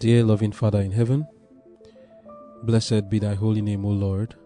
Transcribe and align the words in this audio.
Dear 0.00 0.22
loving 0.22 0.52
Father 0.52 0.80
in 0.80 0.92
heaven, 0.92 1.26
blessed 2.62 3.10
be 3.10 3.18
thy 3.18 3.34
holy 3.34 3.60
name, 3.60 3.84
O 3.84 3.88
Lord. 3.88 4.36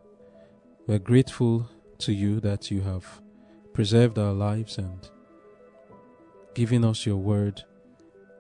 We're 0.87 0.99
grateful 0.99 1.69
to 1.99 2.11
you 2.15 2.41
that 2.41 2.71
you 2.71 2.81
have 2.81 3.21
preserved 3.75 4.19
our 4.19 4.33
lives 4.33 4.79
and 4.79 5.11
given 6.55 6.87
us 6.87 7.05
your 7.05 7.19
word 7.19 7.65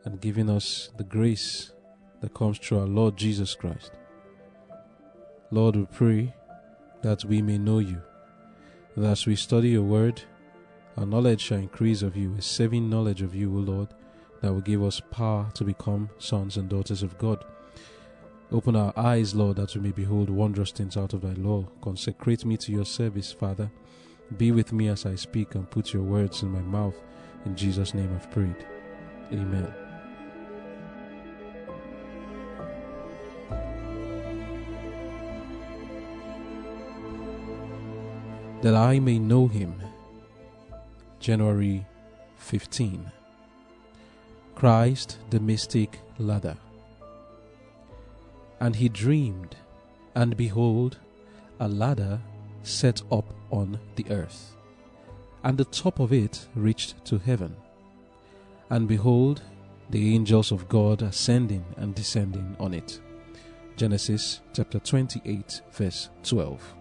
and 0.07 0.23
given 0.23 0.49
us 0.49 0.89
the 0.97 1.05
grace 1.05 1.73
that 2.23 2.33
comes 2.33 2.57
through 2.57 2.79
our 2.79 2.87
Lord 2.87 3.19
Jesus 3.19 3.55
Christ. 3.55 3.93
Lord, 5.51 5.77
we 5.77 5.85
pray 5.85 6.35
that 7.03 7.27
we 7.27 7.43
may 7.43 7.59
know 7.59 7.81
you, 7.81 8.01
that 8.97 9.11
as 9.11 9.27
we 9.27 9.37
study 9.37 9.69
your 9.69 9.83
word, 9.83 10.23
our 10.97 11.05
knowledge 11.05 11.43
shall 11.43 11.59
increase 11.59 12.01
of 12.01 12.17
you, 12.17 12.35
a 12.39 12.41
saving 12.41 12.89
knowledge 12.89 13.21
of 13.21 13.35
you, 13.35 13.55
O 13.55 13.61
Lord, 13.61 13.89
that 14.43 14.53
will 14.53 14.61
give 14.61 14.83
us 14.83 15.01
power 15.01 15.49
to 15.55 15.65
become 15.65 16.11
sons 16.19 16.57
and 16.57 16.69
daughters 16.69 17.03
of 17.03 17.17
God. 17.17 17.45
Open 18.51 18.77
our 18.77 18.93
eyes, 18.97 19.35
Lord, 19.35 19.57
that 19.57 19.75
we 19.75 19.81
may 19.81 19.93
behold 19.93 20.29
wondrous 20.29 20.73
things 20.73 20.97
out 20.97 21.15
of 21.15 21.23
thy 21.23 21.33
law. 21.35 21.65
Consecrate 21.81 22.45
me 22.45 22.59
to 22.59 22.73
your 22.73 22.85
service, 22.85 23.33
Father. 23.33 23.71
Be 24.37 24.51
with 24.51 24.73
me 24.73 24.89
as 24.89 25.07
I 25.07 25.15
speak 25.15 25.55
and 25.55 25.71
put 25.71 25.95
your 25.95 26.03
words 26.03 26.43
in 26.43 26.51
my 26.51 26.61
mouth. 26.61 26.97
In 27.47 27.57
Jesus' 27.57 27.95
name 27.95 28.11
I've 28.15 28.31
prayed. 28.31 28.67
Amen. 29.33 29.73
That 38.61 38.75
I 38.75 38.99
may 38.99 39.19
know 39.19 39.47
him. 39.47 39.83
January 41.21 41.87
15. 42.37 43.11
Christ 44.55 45.19
the 45.31 45.41
mystic 45.41 45.99
ladder. 46.19 46.57
And 48.61 48.77
he 48.77 48.89
dreamed, 48.89 49.57
and 50.15 50.37
behold, 50.37 50.99
a 51.59 51.69
ladder 51.69 52.21
set 52.63 53.03
up 53.11 53.35
on 53.51 53.79
the 53.97 54.07
earth, 54.11 54.57
and 55.43 55.59
the 55.59 55.65
top 55.65 55.99
of 55.99 56.13
it 56.13 56.47
reached 56.55 57.05
to 57.07 57.19
heaven. 57.19 57.57
And 58.71 58.87
behold, 58.87 59.43
the 59.91 60.15
angels 60.15 60.53
of 60.53 60.69
God 60.69 61.03
ascending 61.03 61.65
and 61.77 61.95
descending 61.95 62.57
on 62.59 62.73
it. 62.73 63.01
Genesis 63.77 64.41
chapter 64.53 64.79
28, 64.79 65.61
verse 65.73 66.09
12. 66.23 66.75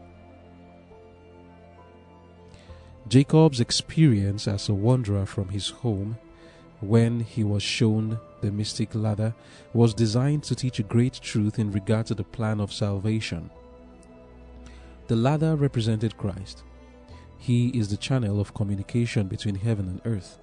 Jacob's 3.07 3.59
experience 3.59 4.47
as 4.47 4.69
a 4.69 4.73
wanderer 4.73 5.25
from 5.25 5.49
his 5.49 5.69
home 5.69 6.17
when 6.81 7.19
he 7.19 7.43
was 7.43 7.63
shown 7.63 8.19
the 8.41 8.51
mystic 8.51 8.93
ladder 8.95 9.33
was 9.73 9.93
designed 9.93 10.43
to 10.43 10.55
teach 10.55 10.79
a 10.79 10.83
great 10.83 11.13
truth 11.13 11.59
in 11.59 11.71
regard 11.71 12.07
to 12.07 12.15
the 12.15 12.23
plan 12.23 12.59
of 12.59 12.73
salvation. 12.73 13.49
The 15.07 15.15
ladder 15.15 15.55
represented 15.55 16.17
Christ. 16.17 16.63
He 17.37 17.69
is 17.69 17.89
the 17.89 17.97
channel 17.97 18.39
of 18.39 18.53
communication 18.53 19.27
between 19.27 19.55
heaven 19.55 19.87
and 19.87 20.01
earth, 20.05 20.39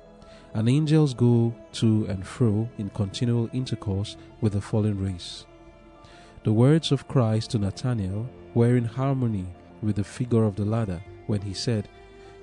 and 0.55 0.69
angels 0.69 1.15
go 1.15 1.55
to 1.73 2.07
and 2.07 2.27
fro 2.27 2.69
in 2.79 2.91
continual 2.91 3.49
intercourse 3.53 4.17
with 4.41 4.53
the 4.53 4.61
fallen 4.61 5.03
race. 5.03 5.47
The 6.45 6.53
words 6.53 6.93
of 6.93 7.09
Christ 7.09 7.51
to 7.51 7.59
Nathanael 7.59 8.29
were 8.55 8.77
in 8.77 8.85
harmony 8.85 9.47
with 9.83 9.97
the 9.97 10.05
figure 10.05 10.45
of 10.45 10.57
the 10.57 10.65
ladder 10.65 11.03
when 11.27 11.43
he 11.43 11.55
said, 11.55 11.89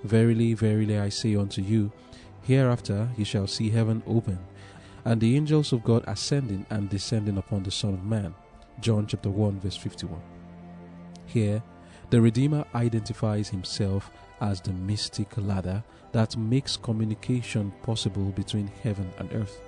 Verily, 0.04 0.54
verily, 0.54 1.00
I 1.00 1.10
say 1.10 1.36
unto 1.36 1.62
you, 1.62 1.92
Hereafter 2.46 3.10
ye 3.18 3.24
shall 3.24 3.48
see 3.48 3.72
heaven 3.72 4.04
open, 4.06 4.38
and 5.04 5.20
the 5.20 5.36
angels 5.36 5.74
of 5.74 5.84
God 5.84 6.04
ascending 6.06 6.68
and 6.70 6.88
descending 6.88 7.40
upon 7.40 7.64
the 7.64 7.72
Son 7.72 7.96
of 7.96 8.04
Man. 8.04 8.36
John 8.80 9.08
chapter 9.08 9.32
1, 9.32 9.60
verse 9.62 9.76
51. 9.76 10.22
Here, 11.26 11.64
the 12.12 12.22
Redeemer 12.22 12.64
identifies 12.76 13.50
himself 13.50 14.12
as 14.42 14.62
the 14.62 14.74
mystic 14.74 15.36
ladder 15.38 15.84
that 16.12 16.38
makes 16.38 16.78
communication 16.78 17.74
possible 17.82 18.26
between 18.26 18.68
heaven 18.84 19.12
and 19.18 19.34
earth. 19.34 19.60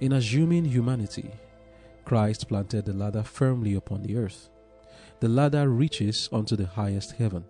In 0.00 0.12
assuming 0.12 0.64
humanity, 0.64 1.30
Christ 2.06 2.48
planted 2.48 2.86
the 2.86 2.94
ladder 2.94 3.22
firmly 3.22 3.74
upon 3.74 4.02
the 4.02 4.16
earth. 4.16 4.48
The 5.20 5.28
ladder 5.28 5.68
reaches 5.68 6.30
unto 6.32 6.56
the 6.56 6.66
highest 6.66 7.12
heaven, 7.12 7.44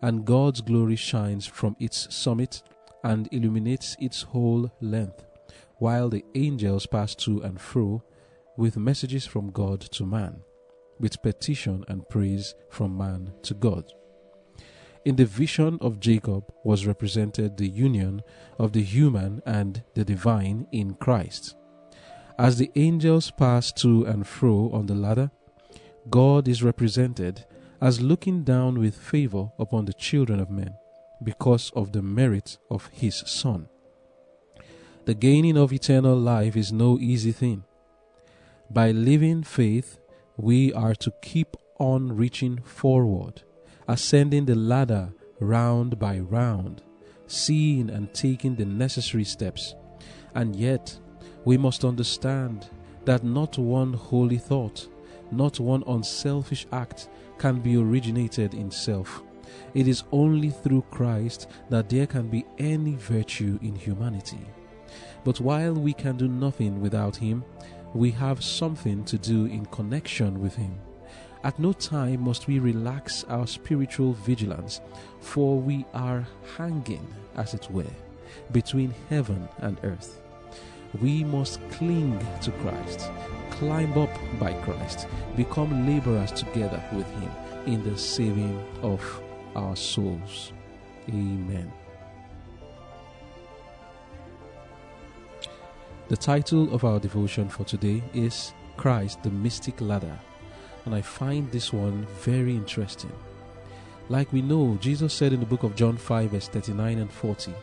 and 0.00 0.24
God's 0.24 0.60
glory 0.60 0.96
shines 0.96 1.44
from 1.44 1.74
its 1.80 2.14
summit 2.14 2.62
and 3.04 3.28
illuminates 3.30 3.96
its 4.00 4.22
whole 4.22 4.72
length, 4.80 5.24
while 5.76 6.08
the 6.08 6.24
angels 6.34 6.86
pass 6.86 7.14
to 7.14 7.40
and 7.42 7.60
fro 7.60 8.02
with 8.56 8.76
messages 8.76 9.26
from 9.26 9.50
God 9.50 9.80
to 9.80 10.06
man, 10.06 10.40
with 10.98 11.22
petition 11.22 11.84
and 11.86 12.08
praise 12.08 12.54
from 12.70 12.96
man 12.96 13.32
to 13.42 13.54
God. 13.54 13.84
In 15.04 15.16
the 15.16 15.26
vision 15.26 15.76
of 15.82 16.00
Jacob 16.00 16.44
was 16.64 16.86
represented 16.86 17.56
the 17.56 17.68
union 17.68 18.22
of 18.58 18.72
the 18.72 18.82
human 18.82 19.42
and 19.44 19.82
the 19.92 20.04
divine 20.04 20.66
in 20.72 20.94
Christ. 20.94 21.56
As 22.38 22.56
the 22.56 22.70
angels 22.74 23.30
pass 23.30 23.70
to 23.72 24.04
and 24.06 24.26
fro 24.26 24.70
on 24.72 24.86
the 24.86 24.94
ladder, 24.94 25.30
God 26.08 26.48
is 26.48 26.62
represented 26.62 27.44
as 27.82 28.00
looking 28.00 28.44
down 28.44 28.78
with 28.78 28.96
favor 28.96 29.50
upon 29.58 29.84
the 29.84 29.92
children 29.92 30.40
of 30.40 30.50
men 30.50 30.74
because 31.22 31.70
of 31.74 31.92
the 31.92 32.02
merit 32.02 32.58
of 32.70 32.88
his 32.92 33.22
Son. 33.26 33.68
The 35.04 35.14
gaining 35.14 35.56
of 35.56 35.72
eternal 35.72 36.16
life 36.16 36.56
is 36.56 36.72
no 36.72 36.98
easy 36.98 37.32
thing. 37.32 37.64
By 38.70 38.90
living 38.90 39.42
faith, 39.42 39.98
we 40.36 40.72
are 40.72 40.94
to 40.96 41.12
keep 41.22 41.56
on 41.78 42.16
reaching 42.16 42.58
forward, 42.62 43.42
ascending 43.86 44.46
the 44.46 44.54
ladder 44.54 45.12
round 45.40 45.98
by 45.98 46.18
round, 46.18 46.82
seeing 47.26 47.90
and 47.90 48.12
taking 48.14 48.56
the 48.56 48.64
necessary 48.64 49.24
steps. 49.24 49.74
And 50.34 50.56
yet, 50.56 50.98
we 51.44 51.58
must 51.58 51.84
understand 51.84 52.68
that 53.04 53.22
not 53.22 53.58
one 53.58 53.92
holy 53.92 54.38
thought, 54.38 54.88
not 55.30 55.60
one 55.60 55.84
unselfish 55.86 56.66
act 56.72 57.08
can 57.38 57.60
be 57.60 57.76
originated 57.76 58.54
in 58.54 58.70
self. 58.70 59.22
It 59.74 59.88
is 59.88 60.04
only 60.12 60.50
through 60.50 60.84
Christ 60.90 61.48
that 61.70 61.88
there 61.88 62.06
can 62.06 62.28
be 62.28 62.44
any 62.58 62.94
virtue 62.94 63.58
in 63.62 63.74
humanity. 63.74 64.46
But 65.24 65.40
while 65.40 65.74
we 65.74 65.92
can 65.92 66.16
do 66.16 66.28
nothing 66.28 66.80
without 66.80 67.16
Him, 67.16 67.44
we 67.94 68.10
have 68.12 68.44
something 68.44 69.04
to 69.04 69.18
do 69.18 69.46
in 69.46 69.66
connection 69.66 70.42
with 70.42 70.56
Him. 70.56 70.78
At 71.44 71.58
no 71.58 71.72
time 71.72 72.22
must 72.22 72.46
we 72.46 72.58
relax 72.58 73.24
our 73.24 73.46
spiritual 73.46 74.14
vigilance, 74.14 74.80
for 75.20 75.58
we 75.60 75.84
are 75.92 76.26
hanging, 76.56 77.06
as 77.36 77.54
it 77.54 77.70
were, 77.70 77.94
between 78.50 78.94
heaven 79.10 79.48
and 79.58 79.78
earth. 79.82 80.20
We 81.00 81.24
must 81.24 81.60
cling 81.70 82.24
to 82.42 82.50
Christ, 82.52 83.10
climb 83.50 83.96
up 83.98 84.10
by 84.38 84.52
Christ, 84.62 85.06
become 85.36 85.86
laborers 85.86 86.32
together 86.32 86.82
with 86.92 87.06
Him 87.20 87.30
in 87.66 87.82
the 87.84 87.98
saving 87.98 88.64
of 88.82 89.00
our 89.54 89.76
souls. 89.76 90.52
Amen. 91.08 91.72
The 96.08 96.16
title 96.16 96.74
of 96.74 96.84
our 96.84 97.00
devotion 97.00 97.48
for 97.48 97.64
today 97.64 98.02
is 98.12 98.52
Christ 98.76 99.22
the 99.22 99.30
Mystic 99.30 99.80
Ladder, 99.80 100.18
and 100.84 100.94
I 100.94 101.00
find 101.00 101.50
this 101.50 101.72
one 101.72 102.06
very 102.20 102.54
interesting. 102.54 103.12
Like 104.10 104.30
we 104.32 104.42
know, 104.42 104.76
Jesus 104.80 105.14
said 105.14 105.32
in 105.32 105.40
the 105.40 105.46
book 105.46 105.62
of 105.62 105.74
John 105.74 105.96
5, 105.96 106.30
verse 106.30 106.48
39 106.48 106.98
and 106.98 107.10
40, 107.10 107.54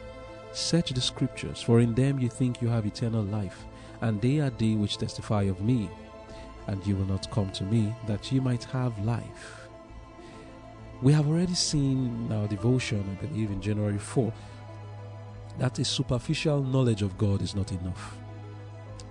Search 0.53 0.89
the 0.89 1.01
scriptures, 1.01 1.61
for 1.61 1.79
in 1.79 1.93
them 1.93 2.19
you 2.19 2.29
think 2.29 2.61
you 2.61 2.67
have 2.67 2.85
eternal 2.87 3.23
life, 3.23 3.63
and 4.01 4.19
they 4.19 4.39
are 4.39 4.49
they 4.49 4.73
which 4.73 4.97
testify 4.97 5.43
of 5.43 5.61
me. 5.61 5.89
And 6.67 6.85
you 6.85 6.95
will 6.95 7.05
not 7.05 7.29
come 7.31 7.51
to 7.51 7.63
me 7.63 7.93
that 8.07 8.31
you 8.31 8.41
might 8.41 8.63
have 8.65 8.97
life. 9.05 9.67
We 11.01 11.13
have 11.13 11.27
already 11.27 11.55
seen 11.55 12.31
our 12.31 12.47
devotion, 12.47 13.03
I 13.11 13.25
believe, 13.25 13.49
in 13.49 13.59
January 13.59 13.97
4, 13.97 14.31
that 15.57 15.79
a 15.79 15.85
superficial 15.85 16.61
knowledge 16.61 17.01
of 17.01 17.17
God 17.17 17.41
is 17.41 17.55
not 17.55 17.71
enough. 17.71 18.17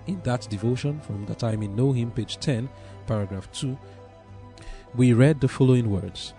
In 0.06 0.20
that 0.22 0.48
devotion, 0.48 1.00
from 1.00 1.26
That 1.26 1.42
I 1.42 1.56
May 1.56 1.66
Know 1.66 1.90
Him, 1.90 2.12
page 2.12 2.38
10, 2.38 2.68
paragraph 3.08 3.50
2, 3.52 3.76
we 4.94 5.12
read 5.14 5.40
the 5.40 5.48
following 5.48 5.90
words 5.90 6.32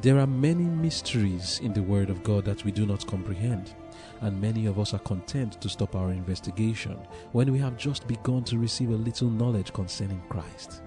There 0.00 0.18
are 0.18 0.26
many 0.26 0.64
mysteries 0.64 1.60
in 1.62 1.72
the 1.72 1.82
Word 1.82 2.10
of 2.10 2.24
God 2.24 2.44
that 2.46 2.64
we 2.64 2.72
do 2.72 2.84
not 2.84 3.06
comprehend, 3.06 3.74
and 4.20 4.40
many 4.40 4.66
of 4.66 4.80
us 4.80 4.94
are 4.94 5.00
content 5.00 5.60
to 5.60 5.68
stop 5.68 5.94
our 5.94 6.10
investigation 6.10 6.98
when 7.30 7.52
we 7.52 7.58
have 7.60 7.76
just 7.76 8.08
begun 8.08 8.42
to 8.44 8.58
receive 8.58 8.90
a 8.90 8.96
little 8.96 9.30
knowledge 9.30 9.72
concerning 9.72 10.22
Christ. 10.28 10.82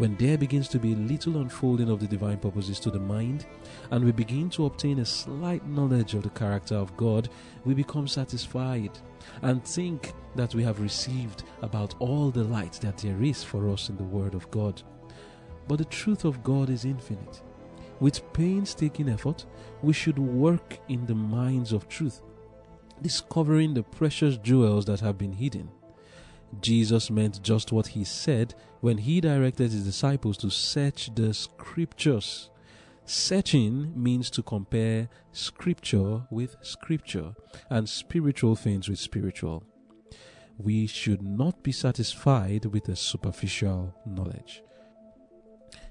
When 0.00 0.16
there 0.16 0.38
begins 0.38 0.66
to 0.66 0.78
be 0.78 0.94
little 0.94 1.42
unfolding 1.42 1.90
of 1.90 2.00
the 2.00 2.06
divine 2.06 2.38
purposes 2.38 2.80
to 2.80 2.90
the 2.90 2.98
mind, 2.98 3.44
and 3.90 4.02
we 4.02 4.10
begin 4.10 4.48
to 4.48 4.64
obtain 4.64 5.00
a 5.00 5.04
slight 5.04 5.66
knowledge 5.68 6.14
of 6.14 6.22
the 6.22 6.30
character 6.30 6.74
of 6.74 6.96
God, 6.96 7.28
we 7.66 7.74
become 7.74 8.08
satisfied 8.08 8.98
and 9.42 9.62
think 9.62 10.14
that 10.36 10.54
we 10.54 10.62
have 10.62 10.80
received 10.80 11.42
about 11.60 11.94
all 11.98 12.30
the 12.30 12.44
light 12.44 12.80
that 12.80 12.96
there 12.96 13.22
is 13.22 13.44
for 13.44 13.68
us 13.68 13.90
in 13.90 13.98
the 13.98 14.02
Word 14.02 14.32
of 14.32 14.50
God. 14.50 14.82
But 15.68 15.76
the 15.76 15.84
truth 15.84 16.24
of 16.24 16.42
God 16.42 16.70
is 16.70 16.86
infinite. 16.86 17.42
With 18.00 18.32
painstaking 18.32 19.10
effort, 19.10 19.44
we 19.82 19.92
should 19.92 20.18
work 20.18 20.78
in 20.88 21.04
the 21.04 21.14
mines 21.14 21.74
of 21.74 21.90
truth, 21.90 22.22
discovering 23.02 23.74
the 23.74 23.82
precious 23.82 24.38
jewels 24.38 24.86
that 24.86 25.00
have 25.00 25.18
been 25.18 25.34
hidden. 25.34 25.68
Jesus 26.60 27.10
meant 27.10 27.42
just 27.42 27.72
what 27.72 27.88
he 27.88 28.04
said 28.04 28.54
when 28.80 28.98
he 28.98 29.20
directed 29.20 29.70
his 29.70 29.84
disciples 29.84 30.36
to 30.38 30.50
search 30.50 31.10
the 31.14 31.32
scriptures. 31.32 32.50
Searching 33.04 33.92
means 34.00 34.30
to 34.30 34.42
compare 34.42 35.08
scripture 35.32 36.22
with 36.30 36.56
scripture 36.62 37.34
and 37.68 37.88
spiritual 37.88 38.56
things 38.56 38.88
with 38.88 38.98
spiritual. 38.98 39.64
We 40.58 40.86
should 40.86 41.22
not 41.22 41.62
be 41.62 41.72
satisfied 41.72 42.66
with 42.66 42.88
a 42.88 42.96
superficial 42.96 43.94
knowledge. 44.04 44.62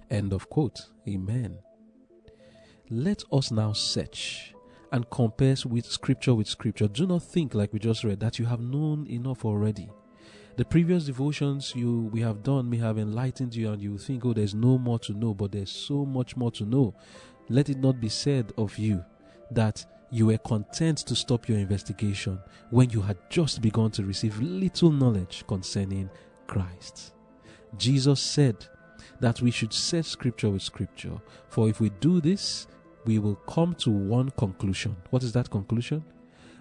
End 0.10 0.34
of 0.34 0.50
quote. 0.50 0.88
Amen. 1.08 1.60
Let 2.90 3.24
us 3.32 3.52
now 3.52 3.74
search 3.74 4.54
and 4.92 5.10
compare 5.10 5.56
with 5.66 5.86
scripture 5.86 6.34
with 6.34 6.48
scripture. 6.48 6.88
Do 6.88 7.06
not 7.06 7.24
think 7.24 7.54
like 7.54 7.74
we 7.74 7.80
just 7.80 8.04
read 8.04 8.20
that 8.20 8.40
you 8.40 8.46
have 8.46 8.60
known 8.60 9.08
enough 9.08 9.46
already. 9.46 9.90
The 10.60 10.66
previous 10.66 11.06
devotions 11.06 11.74
you 11.74 12.10
we 12.12 12.20
have 12.20 12.44
done 12.44 12.70
may 12.70 12.76
have 12.80 12.98
enlightened 12.98 13.56
you, 13.56 13.72
and 13.72 13.82
you 13.82 13.98
think, 13.98 14.26
oh, 14.26 14.34
there's 14.34 14.54
no 14.54 14.78
more 14.78 15.00
to 15.00 15.14
know, 15.14 15.34
but 15.34 15.54
there's 15.54 15.72
so 15.72 16.06
much 16.06 16.36
more 16.36 16.52
to 16.52 16.66
know. 16.66 16.94
Let 17.48 17.70
it 17.70 17.78
not 17.78 18.02
be 18.02 18.10
said 18.10 18.52
of 18.58 18.78
you 18.78 19.02
that 19.52 19.86
you 20.12 20.26
were 20.26 20.38
content 20.40 20.98
to 20.98 21.16
stop 21.16 21.48
your 21.48 21.60
investigation 21.60 22.40
when 22.72 22.90
you 22.90 23.00
had 23.00 23.16
just 23.30 23.62
begun 23.62 23.92
to 23.92 24.04
receive 24.04 24.38
little 24.42 24.92
knowledge 24.92 25.46
concerning 25.48 26.10
Christ. 26.46 27.14
Jesus 27.78 28.20
said 28.20 28.58
that 29.22 29.42
we 29.42 29.52
should 29.52 29.72
set 29.72 30.04
scripture 30.04 30.50
with 30.50 30.62
scripture, 30.62 31.22
for 31.48 31.70
if 31.70 31.80
we 31.80 31.90
do 32.02 32.20
this, 32.20 32.68
we 33.06 33.18
will 33.18 33.36
come 33.48 33.76
to 33.76 33.92
one 33.92 34.30
conclusion. 34.32 34.98
What 35.10 35.24
is 35.24 35.32
that 35.32 35.50
conclusion? 35.50 36.04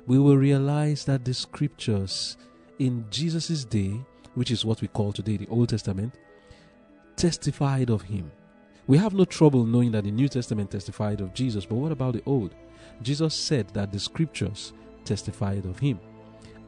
We 0.06 0.20
will 0.20 0.36
realize 0.36 1.04
that 1.06 1.24
the 1.24 1.34
scriptures 1.34 2.36
in 2.78 3.04
Jesus' 3.10 3.64
day, 3.64 4.00
which 4.34 4.50
is 4.50 4.64
what 4.64 4.80
we 4.80 4.88
call 4.88 5.12
today 5.12 5.36
the 5.36 5.48
Old 5.48 5.68
Testament, 5.68 6.14
testified 7.16 7.90
of 7.90 8.02
him. 8.02 8.30
We 8.86 8.96
have 8.98 9.12
no 9.14 9.24
trouble 9.24 9.64
knowing 9.64 9.92
that 9.92 10.04
the 10.04 10.10
New 10.10 10.28
Testament 10.28 10.70
testified 10.70 11.20
of 11.20 11.34
Jesus, 11.34 11.66
but 11.66 11.74
what 11.74 11.92
about 11.92 12.14
the 12.14 12.22
Old? 12.24 12.54
Jesus 13.02 13.34
said 13.34 13.68
that 13.74 13.92
the 13.92 13.98
scriptures 13.98 14.72
testified 15.04 15.64
of 15.66 15.78
him. 15.78 16.00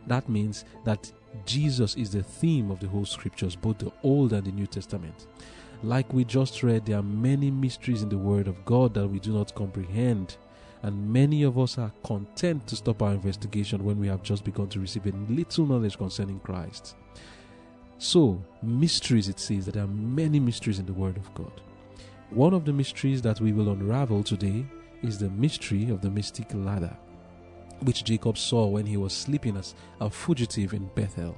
That 0.06 0.28
means 0.28 0.64
that 0.84 1.10
Jesus 1.46 1.96
is 1.96 2.10
the 2.10 2.22
theme 2.22 2.70
of 2.70 2.80
the 2.80 2.88
whole 2.88 3.04
scriptures, 3.04 3.56
both 3.56 3.78
the 3.78 3.92
Old 4.02 4.32
and 4.32 4.46
the 4.46 4.52
New 4.52 4.66
Testament. 4.66 5.26
Like 5.82 6.12
we 6.12 6.24
just 6.24 6.62
read, 6.62 6.84
there 6.84 6.98
are 6.98 7.02
many 7.02 7.50
mysteries 7.50 8.02
in 8.02 8.08
the 8.08 8.18
Word 8.18 8.48
of 8.48 8.64
God 8.64 8.92
that 8.94 9.06
we 9.06 9.18
do 9.18 9.32
not 9.32 9.54
comprehend 9.54 10.36
and 10.82 11.12
many 11.12 11.42
of 11.42 11.58
us 11.58 11.78
are 11.78 11.92
content 12.04 12.66
to 12.66 12.76
stop 12.76 13.02
our 13.02 13.12
investigation 13.12 13.84
when 13.84 13.98
we 13.98 14.08
have 14.08 14.22
just 14.22 14.44
begun 14.44 14.68
to 14.68 14.80
receive 14.80 15.06
a 15.06 15.12
little 15.28 15.66
knowledge 15.66 15.98
concerning 15.98 16.40
Christ. 16.40 16.96
So, 17.98 18.42
mysteries, 18.62 19.28
it 19.28 19.38
says 19.38 19.66
that 19.66 19.72
there 19.72 19.84
are 19.84 19.88
many 19.88 20.40
mysteries 20.40 20.78
in 20.78 20.86
the 20.86 20.92
Word 20.92 21.16
of 21.18 21.32
God. 21.34 21.60
One 22.30 22.54
of 22.54 22.64
the 22.64 22.72
mysteries 22.72 23.20
that 23.22 23.40
we 23.40 23.52
will 23.52 23.70
unravel 23.70 24.22
today 24.22 24.64
is 25.02 25.18
the 25.18 25.30
mystery 25.30 25.90
of 25.90 26.00
the 26.00 26.10
mystic 26.10 26.46
ladder, 26.54 26.96
which 27.82 28.04
Jacob 28.04 28.38
saw 28.38 28.66
when 28.66 28.86
he 28.86 28.96
was 28.96 29.12
sleeping 29.12 29.56
as 29.56 29.74
a 30.00 30.08
fugitive 30.08 30.72
in 30.72 30.90
Bethel. 30.94 31.36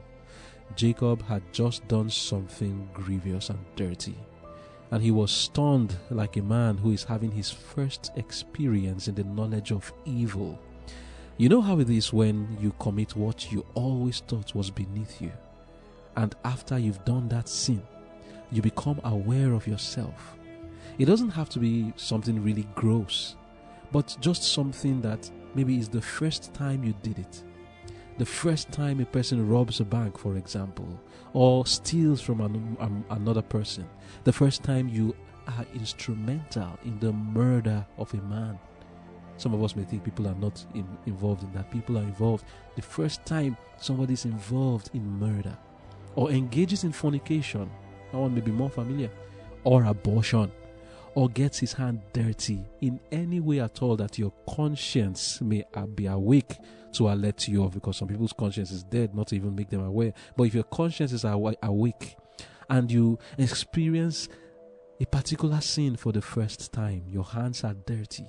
Jacob 0.76 1.22
had 1.22 1.42
just 1.52 1.86
done 1.88 2.08
something 2.08 2.88
grievous 2.94 3.50
and 3.50 3.58
dirty 3.74 4.16
and 4.92 5.02
he 5.02 5.10
was 5.10 5.32
stunned 5.32 5.96
like 6.10 6.36
a 6.36 6.42
man 6.42 6.76
who 6.76 6.92
is 6.92 7.02
having 7.02 7.32
his 7.32 7.50
first 7.50 8.12
experience 8.16 9.08
in 9.08 9.14
the 9.14 9.24
knowledge 9.24 9.72
of 9.72 9.90
evil. 10.04 10.60
You 11.38 11.48
know 11.48 11.62
how 11.62 11.78
it 11.78 11.88
is 11.88 12.12
when 12.12 12.58
you 12.60 12.74
commit 12.78 13.16
what 13.16 13.50
you 13.50 13.64
always 13.74 14.20
thought 14.20 14.54
was 14.54 14.70
beneath 14.70 15.20
you, 15.20 15.32
and 16.14 16.36
after 16.44 16.78
you've 16.78 17.04
done 17.06 17.26
that 17.30 17.48
sin, 17.48 17.82
you 18.50 18.60
become 18.60 19.00
aware 19.04 19.54
of 19.54 19.66
yourself. 19.66 20.36
It 20.98 21.06
doesn't 21.06 21.30
have 21.30 21.48
to 21.50 21.58
be 21.58 21.94
something 21.96 22.44
really 22.44 22.68
gross, 22.74 23.36
but 23.92 24.14
just 24.20 24.52
something 24.52 25.00
that 25.00 25.30
maybe 25.54 25.78
is 25.78 25.88
the 25.88 26.02
first 26.02 26.52
time 26.52 26.84
you 26.84 26.94
did 27.02 27.18
it. 27.18 27.42
The 28.18 28.26
first 28.26 28.70
time 28.70 29.00
a 29.00 29.06
person 29.06 29.48
robs 29.48 29.80
a 29.80 29.86
bank, 29.86 30.18
for 30.18 30.36
example, 30.36 31.00
or 31.34 31.66
steals 31.66 32.20
from 32.20 32.40
an, 32.40 32.76
um, 32.80 33.04
another 33.10 33.42
person, 33.42 33.88
the 34.24 34.32
first 34.32 34.62
time 34.62 34.88
you 34.88 35.14
are 35.48 35.66
instrumental 35.74 36.78
in 36.84 36.98
the 37.00 37.12
murder 37.12 37.84
of 37.98 38.12
a 38.14 38.18
man. 38.18 38.58
Some 39.36 39.54
of 39.54 39.62
us 39.62 39.74
may 39.74 39.84
think 39.84 40.04
people 40.04 40.28
are 40.28 40.34
not 40.34 40.64
in, 40.74 40.86
involved 41.06 41.42
in 41.42 41.52
that. 41.54 41.70
People 41.70 41.98
are 41.98 42.02
involved. 42.02 42.44
The 42.76 42.82
first 42.82 43.24
time 43.24 43.56
somebody 43.78 44.12
is 44.12 44.24
involved 44.24 44.90
in 44.94 45.04
murder 45.18 45.56
or 46.14 46.30
engages 46.30 46.84
in 46.84 46.92
fornication, 46.92 47.70
that 48.10 48.18
one 48.18 48.34
may 48.34 48.40
be 48.40 48.52
more 48.52 48.70
familiar, 48.70 49.10
or 49.64 49.84
abortion, 49.84 50.52
or 51.14 51.28
gets 51.28 51.58
his 51.58 51.72
hand 51.72 52.00
dirty 52.12 52.64
in 52.80 52.98
any 53.10 53.40
way 53.40 53.60
at 53.60 53.82
all 53.82 53.96
that 53.96 54.18
your 54.18 54.32
conscience 54.48 55.40
may 55.40 55.64
uh, 55.74 55.86
be 55.86 56.06
awake 56.06 56.56
to 56.92 57.08
alert 57.08 57.48
you 57.48 57.64
of 57.64 57.74
because 57.74 57.98
some 57.98 58.08
people's 58.08 58.32
conscience 58.32 58.70
is 58.70 58.82
dead, 58.84 59.14
not 59.14 59.28
to 59.28 59.36
even 59.36 59.54
make 59.54 59.70
them 59.70 59.84
aware. 59.84 60.12
But 60.36 60.44
if 60.44 60.54
your 60.54 60.64
conscience 60.64 61.12
is 61.12 61.24
awake 61.24 62.16
and 62.68 62.90
you 62.90 63.18
experience 63.38 64.28
a 65.00 65.06
particular 65.06 65.60
sin 65.60 65.96
for 65.96 66.12
the 66.12 66.22
first 66.22 66.72
time, 66.72 67.04
your 67.08 67.24
hands 67.24 67.64
are 67.64 67.74
dirty. 67.74 68.26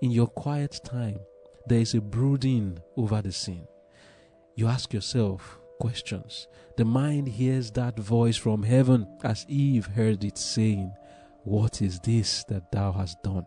In 0.00 0.10
your 0.10 0.26
quiet 0.26 0.80
time, 0.84 1.18
there 1.66 1.80
is 1.80 1.94
a 1.94 2.00
brooding 2.00 2.78
over 2.96 3.22
the 3.22 3.32
sin. 3.32 3.66
You 4.56 4.66
ask 4.66 4.92
yourself 4.92 5.58
questions. 5.80 6.48
The 6.76 6.84
mind 6.84 7.28
hears 7.28 7.70
that 7.72 7.98
voice 7.98 8.36
from 8.36 8.62
heaven 8.62 9.06
as 9.22 9.46
Eve 9.48 9.86
heard 9.86 10.24
it 10.24 10.38
saying, 10.38 10.92
What 11.48 11.80
is 11.80 11.98
this 12.00 12.44
that 12.50 12.70
thou 12.70 12.92
hast 12.92 13.22
done? 13.22 13.46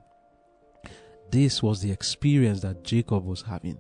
This 1.30 1.62
was 1.62 1.82
the 1.82 1.92
experience 1.92 2.62
that 2.62 2.84
Jacob 2.84 3.24
was 3.24 3.44
having. 3.44 3.78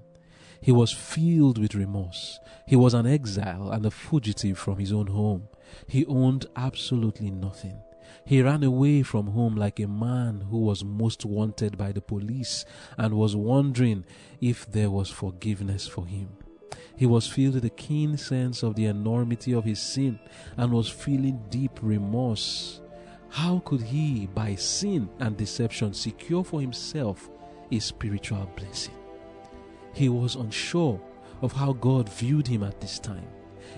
He 0.62 0.72
was 0.72 0.92
filled 0.92 1.58
with 1.58 1.74
remorse. 1.74 2.40
He 2.68 2.75
was 2.75 2.94
an 2.94 3.08
exile 3.08 3.72
and 3.72 3.84
a 3.84 3.90
fugitive 3.90 4.60
from 4.60 4.78
his 4.78 4.94
own 4.94 5.08
home. 5.08 5.48
He 5.88 6.06
owned 6.06 6.46
absolutely 6.56 7.32
nothing. 7.32 7.82
He 8.24 8.44
ran 8.44 8.62
away 8.62 9.01
from 9.01 9.25
home 9.25 9.56
like 9.56 9.80
a 9.80 9.88
man 9.88 10.42
who 10.51 10.60
was 10.60 10.84
most 10.84 11.25
wanted 11.25 11.75
by 11.75 11.92
the 11.92 12.01
police 12.01 12.63
and 13.00 13.16
was 13.16 13.36
wondering 13.36 14.06
if 14.40 14.72
there 14.72 14.92
was 14.92 15.10
forgiveness 15.10 15.88
for 15.88 16.06
him. 16.06 16.30
He 16.96 17.08
was 17.08 17.25
filled 17.25 17.56
with 17.56 17.66
a 17.66 17.72
keen 17.72 18.18
sense 18.18 18.62
of 18.62 18.75
the 18.75 18.86
enormity 18.86 19.51
of 19.51 19.66
his 19.66 19.82
sin 19.82 20.20
and 20.58 20.72
was 20.72 20.90
feeling 20.90 21.44
deep 21.50 21.80
remorse. 21.82 22.82
How 23.32 23.60
could 23.64 23.82
he, 23.82 24.28
by 24.28 24.56
sin 24.56 25.08
and 25.20 25.38
deception, 25.38 25.94
secure 25.94 26.44
for 26.44 26.60
himself 26.60 27.30
a 27.72 27.80
spiritual 27.80 28.50
blessing? 28.58 28.94
He 29.94 30.10
was 30.10 30.36
unsure 30.36 31.00
of 31.42 31.54
how 31.54 31.72
God 31.72 32.10
viewed 32.10 32.46
him 32.46 32.62
at 32.62 32.82
this 32.82 33.00
time. 33.00 33.28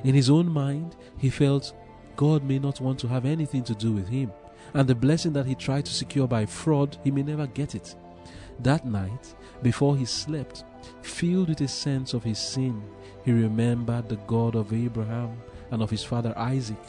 In 0.03 0.15
his 0.15 0.31
own 0.31 0.51
mind, 0.51 0.95
he 1.19 1.29
felt 1.29 1.73
God 2.15 2.43
may 2.43 2.57
not 2.57 2.81
want 2.81 2.99
to 3.01 3.07
have 3.07 3.25
anything 3.25 3.63
to 3.65 3.75
do 3.75 3.91
with 3.91 4.07
him, 4.07 4.31
and 4.73 4.87
the 4.89 4.95
blessing 4.95 5.33
that 5.33 5.45
he 5.45 5.53
tried 5.53 5.85
to 5.85 5.93
secure 5.93 6.27
by 6.27 6.47
fraud, 6.47 6.97
he 7.03 7.11
may 7.11 7.21
never 7.21 7.45
get 7.45 7.75
it. 7.75 7.95
That 8.59 8.87
night, 8.87 9.35
before 9.61 9.95
he 9.95 10.05
slept, 10.05 10.63
filled 11.03 11.49
with 11.49 11.61
a 11.61 11.67
sense 11.67 12.15
of 12.15 12.23
his 12.23 12.39
sin, 12.39 12.81
he 13.23 13.31
remembered 13.31 14.09
the 14.09 14.15
God 14.27 14.55
of 14.55 14.73
Abraham 14.73 15.37
and 15.69 15.83
of 15.83 15.91
his 15.91 16.03
father 16.03 16.33
Isaac, 16.37 16.81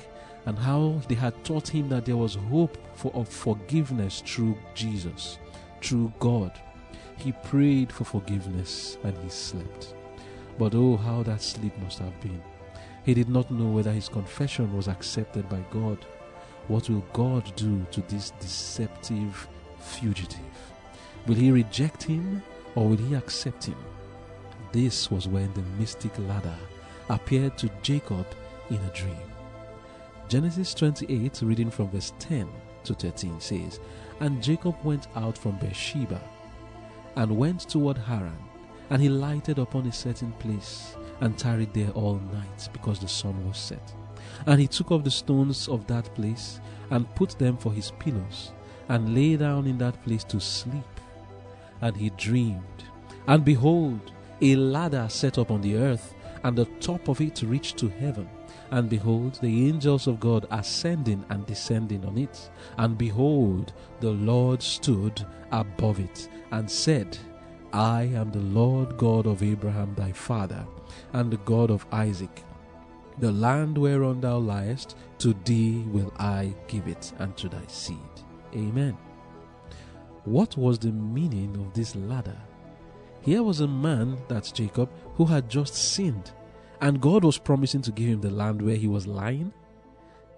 and 0.46 0.58
how 0.58 1.00
they 1.08 1.14
had 1.14 1.42
taught 1.44 1.68
him 1.68 1.88
that 1.88 2.04
there 2.04 2.16
was 2.16 2.34
hope 2.34 2.76
for 2.96 3.12
of 3.14 3.28
forgiveness 3.28 4.22
through 4.24 4.56
Jesus, 4.74 5.38
through 5.80 6.12
God. 6.18 6.52
He 7.16 7.32
prayed 7.32 7.92
for 7.92 8.04
forgiveness 8.04 8.98
and 9.04 9.16
he 9.18 9.28
slept. 9.28 9.94
But 10.58 10.74
oh, 10.74 10.96
how 10.96 11.22
that 11.22 11.42
sleep 11.42 11.76
must 11.78 11.98
have 11.98 12.18
been. 12.20 12.42
He 13.04 13.14
did 13.14 13.28
not 13.28 13.50
know 13.50 13.70
whether 13.70 13.92
his 13.92 14.08
confession 14.08 14.76
was 14.76 14.88
accepted 14.88 15.48
by 15.48 15.62
God. 15.70 16.04
What 16.68 16.88
will 16.88 17.04
God 17.12 17.54
do 17.56 17.86
to 17.90 18.00
this 18.02 18.30
deceptive 18.40 19.48
fugitive? 19.78 20.40
Will 21.26 21.34
he 21.34 21.50
reject 21.50 22.02
him 22.02 22.42
or 22.74 22.88
will 22.88 22.96
he 22.96 23.14
accept 23.14 23.64
him? 23.64 23.76
This 24.72 25.10
was 25.10 25.28
when 25.28 25.52
the 25.54 25.62
mystic 25.78 26.12
ladder 26.18 26.56
appeared 27.08 27.56
to 27.58 27.70
Jacob 27.82 28.26
in 28.70 28.76
a 28.76 28.94
dream. 28.94 29.33
Genesis 30.28 30.72
28, 30.74 31.42
reading 31.42 31.70
from 31.70 31.90
verse 31.90 32.14
10 32.18 32.48
to 32.84 32.94
13, 32.94 33.40
says, 33.40 33.78
And 34.20 34.42
Jacob 34.42 34.74
went 34.82 35.06
out 35.16 35.36
from 35.36 35.58
Beersheba 35.58 36.20
and 37.16 37.36
went 37.36 37.68
toward 37.68 37.98
Haran, 37.98 38.36
and 38.90 39.02
he 39.02 39.08
lighted 39.08 39.58
upon 39.58 39.86
a 39.86 39.92
certain 39.92 40.32
place 40.32 40.96
and 41.20 41.38
tarried 41.38 41.74
there 41.74 41.90
all 41.90 42.20
night 42.32 42.68
because 42.72 42.98
the 42.98 43.08
sun 43.08 43.46
was 43.46 43.58
set. 43.58 43.92
And 44.46 44.60
he 44.60 44.66
took 44.66 44.90
off 44.90 45.04
the 45.04 45.10
stones 45.10 45.68
of 45.68 45.86
that 45.88 46.12
place 46.14 46.58
and 46.90 47.14
put 47.14 47.38
them 47.38 47.56
for 47.56 47.72
his 47.72 47.92
pillows 47.98 48.52
and 48.88 49.14
lay 49.14 49.36
down 49.36 49.66
in 49.66 49.78
that 49.78 50.02
place 50.04 50.24
to 50.24 50.40
sleep. 50.40 50.84
And 51.82 51.96
he 51.96 52.10
dreamed, 52.10 52.84
and 53.26 53.44
behold, 53.44 54.12
a 54.40 54.56
ladder 54.56 55.06
set 55.10 55.38
up 55.38 55.50
on 55.50 55.60
the 55.60 55.76
earth, 55.76 56.14
and 56.42 56.56
the 56.56 56.66
top 56.80 57.08
of 57.08 57.20
it 57.20 57.42
reached 57.42 57.76
to 57.78 57.88
heaven. 57.88 58.28
And 58.74 58.90
behold, 58.90 59.38
the 59.40 59.68
angels 59.68 60.08
of 60.08 60.18
God 60.18 60.48
ascending 60.50 61.24
and 61.30 61.46
descending 61.46 62.04
on 62.04 62.18
it. 62.18 62.50
And 62.76 62.98
behold, 62.98 63.72
the 64.00 64.10
Lord 64.10 64.60
stood 64.60 65.24
above 65.52 66.00
it 66.00 66.28
and 66.50 66.68
said, 66.68 67.16
I 67.72 68.02
am 68.02 68.32
the 68.32 68.40
Lord 68.40 68.96
God 68.96 69.28
of 69.28 69.44
Abraham 69.44 69.94
thy 69.94 70.10
father, 70.10 70.66
and 71.12 71.30
the 71.30 71.36
God 71.36 71.70
of 71.70 71.86
Isaac. 71.92 72.42
The 73.18 73.30
land 73.30 73.78
whereon 73.78 74.20
thou 74.20 74.38
liest, 74.38 74.96
to 75.18 75.36
thee 75.44 75.84
will 75.92 76.12
I 76.18 76.52
give 76.66 76.88
it, 76.88 77.12
and 77.20 77.36
to 77.36 77.48
thy 77.48 77.64
seed. 77.68 77.96
Amen. 78.56 78.98
What 80.24 80.56
was 80.56 80.80
the 80.80 80.90
meaning 80.90 81.56
of 81.60 81.74
this 81.74 81.94
ladder? 81.94 82.40
Here 83.20 83.44
was 83.44 83.60
a 83.60 83.68
man, 83.68 84.18
that's 84.26 84.50
Jacob, 84.50 84.90
who 85.14 85.26
had 85.26 85.48
just 85.48 85.76
sinned, 85.76 86.32
and 86.84 87.00
God 87.00 87.24
was 87.24 87.38
promising 87.38 87.80
to 87.80 87.92
give 87.92 88.10
him 88.10 88.20
the 88.20 88.30
land 88.30 88.60
where 88.60 88.76
he 88.76 88.88
was 88.88 89.06
lying. 89.06 89.54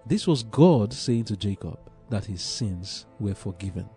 This 0.07 0.29
was 0.29 0.45
God 0.45 0.93
saying 0.93 1.25
to 1.25 1.37
Jacob 1.37 1.77
that 2.09 2.25
his 2.25 2.41
sins 2.41 3.05
were 3.19 3.35
forgiven. 3.35 3.91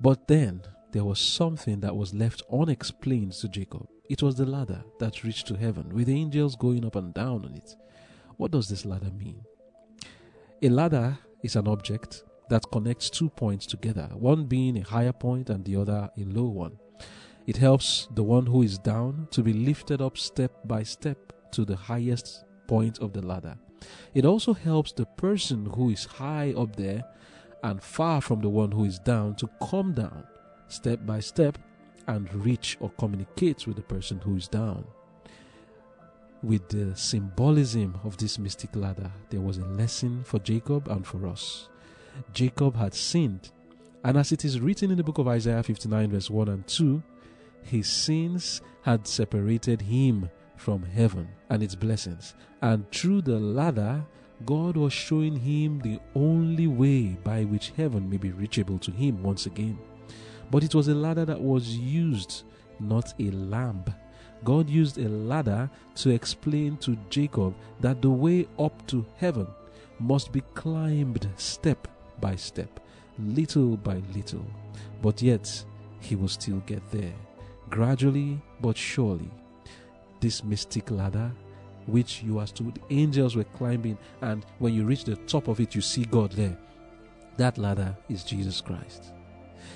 But 0.00 0.26
then 0.26 0.62
there 0.90 1.04
was 1.04 1.20
something 1.20 1.78
that 1.80 1.94
was 1.94 2.14
left 2.14 2.42
unexplained 2.52 3.30
to 3.34 3.48
Jacob. 3.48 3.86
It 4.10 4.24
was 4.24 4.34
the 4.34 4.44
ladder 4.44 4.82
that 4.98 5.22
reached 5.22 5.46
to 5.46 5.56
heaven, 5.56 5.94
with 5.94 6.08
angels 6.08 6.56
going 6.56 6.84
up 6.84 6.96
and 6.96 7.14
down 7.14 7.44
on 7.44 7.54
it. 7.54 7.76
What 8.38 8.50
does 8.50 8.68
this 8.68 8.84
ladder 8.84 9.12
mean? 9.16 9.40
A 10.62 10.68
ladder 10.68 11.16
is 11.44 11.54
an 11.54 11.68
object 11.68 12.24
that 12.50 12.68
connects 12.72 13.08
two 13.08 13.30
points 13.30 13.66
together, 13.66 14.10
one 14.14 14.46
being 14.46 14.76
a 14.76 14.82
higher 14.82 15.12
point 15.12 15.48
and 15.48 15.64
the 15.64 15.76
other 15.76 16.10
a 16.18 16.24
low 16.24 16.48
one. 16.48 16.80
It 17.46 17.56
helps 17.56 18.08
the 18.14 18.24
one 18.24 18.46
who 18.46 18.62
is 18.62 18.78
down 18.78 19.28
to 19.30 19.42
be 19.42 19.52
lifted 19.52 20.02
up 20.02 20.18
step 20.18 20.52
by 20.64 20.82
step 20.82 21.32
to 21.52 21.64
the 21.64 21.76
highest 21.76 22.44
point 22.66 22.98
of 22.98 23.12
the 23.12 23.22
ladder. 23.22 23.56
It 24.14 24.24
also 24.24 24.52
helps 24.52 24.92
the 24.92 25.06
person 25.06 25.66
who 25.66 25.90
is 25.90 26.04
high 26.04 26.52
up 26.56 26.74
there 26.74 27.04
and 27.62 27.80
far 27.82 28.20
from 28.20 28.40
the 28.40 28.48
one 28.48 28.72
who 28.72 28.84
is 28.84 28.98
down 28.98 29.36
to 29.36 29.48
come 29.68 29.92
down 29.92 30.24
step 30.68 31.06
by 31.06 31.20
step 31.20 31.56
and 32.08 32.32
reach 32.34 32.76
or 32.80 32.90
communicate 32.98 33.66
with 33.66 33.76
the 33.76 33.82
person 33.82 34.18
who 34.20 34.36
is 34.36 34.48
down. 34.48 34.84
With 36.42 36.68
the 36.68 36.94
symbolism 36.96 37.98
of 38.04 38.16
this 38.16 38.38
mystic 38.38 38.74
ladder, 38.74 39.10
there 39.30 39.40
was 39.40 39.58
a 39.58 39.64
lesson 39.64 40.22
for 40.24 40.38
Jacob 40.40 40.88
and 40.88 41.06
for 41.06 41.26
us. 41.26 41.68
Jacob 42.32 42.76
had 42.76 42.94
sinned, 42.94 43.50
and 44.04 44.16
as 44.16 44.32
it 44.32 44.44
is 44.44 44.60
written 44.60 44.90
in 44.90 44.96
the 44.96 45.04
book 45.04 45.18
of 45.18 45.28
Isaiah 45.28 45.62
59, 45.62 46.10
verse 46.10 46.30
1 46.30 46.48
and 46.48 46.66
2, 46.66 47.02
his 47.66 47.88
sins 47.88 48.60
had 48.82 49.06
separated 49.06 49.82
him 49.82 50.30
from 50.56 50.82
heaven 50.82 51.28
and 51.50 51.62
its 51.62 51.74
blessings, 51.74 52.34
and 52.62 52.90
through 52.90 53.22
the 53.22 53.38
ladder, 53.38 54.04
God 54.44 54.76
was 54.76 54.92
showing 54.92 55.36
him 55.36 55.80
the 55.80 55.98
only 56.14 56.66
way 56.66 57.16
by 57.24 57.44
which 57.44 57.72
heaven 57.76 58.08
may 58.08 58.16
be 58.16 58.32
reachable 58.32 58.78
to 58.80 58.90
him 58.90 59.22
once 59.22 59.46
again. 59.46 59.78
But 60.50 60.62
it 60.62 60.74
was 60.74 60.88
a 60.88 60.94
ladder 60.94 61.24
that 61.24 61.40
was 61.40 61.76
used, 61.76 62.42
not 62.78 63.14
a 63.18 63.30
lamp. 63.30 63.90
God 64.44 64.68
used 64.68 64.98
a 64.98 65.08
ladder 65.08 65.70
to 65.96 66.10
explain 66.10 66.76
to 66.78 66.96
Jacob 67.10 67.54
that 67.80 68.02
the 68.02 68.10
way 68.10 68.46
up 68.58 68.86
to 68.88 69.06
heaven 69.16 69.46
must 69.98 70.30
be 70.32 70.42
climbed 70.54 71.28
step 71.36 71.88
by 72.20 72.36
step, 72.36 72.80
little 73.18 73.76
by 73.76 74.02
little. 74.14 74.44
But 75.02 75.22
yet, 75.22 75.64
he 76.00 76.14
will 76.14 76.28
still 76.28 76.62
get 76.66 76.88
there, 76.90 77.14
gradually 77.70 78.40
but 78.60 78.76
surely. 78.76 79.30
This 80.20 80.42
mystic 80.42 80.90
ladder 80.90 81.32
which 81.86 82.22
you 82.22 82.38
are 82.38 82.46
told 82.46 82.78
angels 82.90 83.36
were 83.36 83.44
climbing, 83.44 83.96
and 84.20 84.44
when 84.58 84.74
you 84.74 84.84
reach 84.84 85.04
the 85.04 85.16
top 85.16 85.48
of 85.48 85.60
it, 85.60 85.74
you 85.74 85.80
see 85.80 86.04
God 86.04 86.32
there. 86.32 86.56
That 87.36 87.58
ladder 87.58 87.96
is 88.08 88.24
Jesus 88.24 88.60
Christ. 88.60 89.12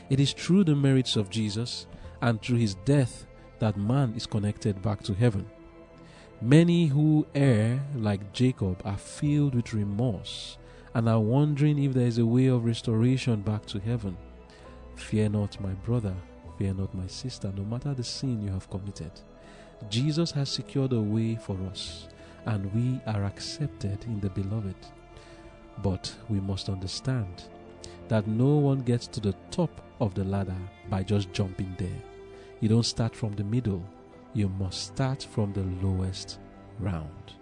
It 0.09 0.21
is 0.21 0.33
through 0.33 0.65
the 0.65 0.75
merits 0.75 1.17
of 1.17 1.31
Jesus 1.31 1.87
and 2.23 2.41
through 2.41 2.59
his 2.59 2.75
death 2.85 3.27
that 3.59 3.77
man 3.77 4.13
is 4.17 4.27
connected 4.27 4.81
back 4.83 5.03
to 5.05 5.15
heaven. 5.15 5.47
Many 6.41 6.87
who 6.87 7.27
err, 7.35 7.81
like 7.95 8.33
Jacob, 8.33 8.81
are 8.85 8.97
filled 8.97 9.55
with 9.55 9.75
remorse 9.75 10.57
and 10.95 11.09
are 11.09 11.21
wondering 11.21 11.79
if 11.83 11.93
there 11.93 12.07
is 12.07 12.19
a 12.19 12.27
way 12.27 12.47
of 12.47 12.65
restoration 12.65 13.43
back 13.43 13.67
to 13.67 13.79
heaven. 13.79 14.17
Fear 14.97 15.31
not, 15.31 15.61
my 15.61 15.73
brother, 15.73 16.15
fear 16.61 16.75
not, 16.75 16.95
my 16.95 17.07
sister, 17.07 17.51
no 17.57 17.65
matter 17.65 17.95
the 17.95 18.05
sin 18.05 18.43
you 18.43 18.51
have 18.51 18.69
committed. 18.69 19.11
Jesus 19.89 20.31
has 20.33 20.51
secured 20.51 20.93
a 20.93 21.01
way 21.01 21.35
for 21.35 21.57
us, 21.73 22.07
and 22.45 22.71
we 22.75 23.01
are 23.07 23.25
accepted 23.25 24.05
in 24.05 24.21
the 24.21 24.29
beloved. 24.29 24.77
But 25.83 26.15
we 26.29 26.39
must 26.39 26.69
understand 26.69 27.45
that 28.09 28.27
no 28.27 28.57
one 28.57 28.81
gets 28.81 29.07
to 29.07 29.21
the 29.21 29.35
top 29.51 29.71
of 30.01 30.15
the 30.15 30.25
ladder 30.25 30.57
by 30.91 31.03
just 31.03 31.33
jumping 31.33 31.75
there. 31.79 32.03
You 32.61 32.69
don't 32.69 32.83
start 32.83 33.17
from 33.17 33.33
the 33.37 33.45
middle, 33.45 33.83
you 34.35 34.51
must 34.51 34.89
start 34.89 35.23
from 35.23 35.55
the 35.55 35.65
lowest 35.83 36.41
round. 36.79 37.33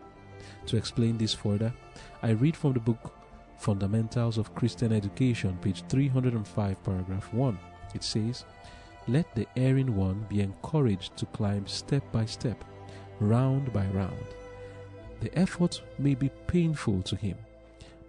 To 0.67 0.77
explain 0.77 1.19
this 1.19 1.35
further, 1.35 1.75
I 2.23 2.31
read 2.31 2.57
from 2.57 2.73
the 2.73 2.81
book 2.81 3.13
Fundamentals 3.57 4.39
of 4.39 4.55
Christian 4.55 4.93
Education, 4.93 5.59
page 5.61 5.83
305, 5.89 6.85
paragraph 6.85 7.35
1. 7.35 7.59
It 7.95 8.05
says, 8.05 8.45
let 9.09 9.35
the 9.35 9.47
erring 9.57 9.97
one 9.97 10.27
be 10.29 10.41
encouraged 10.41 11.17
to 11.17 11.27
climb 11.27 11.67
step 11.67 12.03
by 12.13 12.25
step, 12.27 12.63
round 13.21 13.73
by 13.73 13.87
round. 13.87 14.27
The 15.21 15.37
effort 15.37 15.83
may 15.99 16.15
be 16.15 16.31
painful 16.47 17.03
to 17.03 17.17
him, 17.17 17.37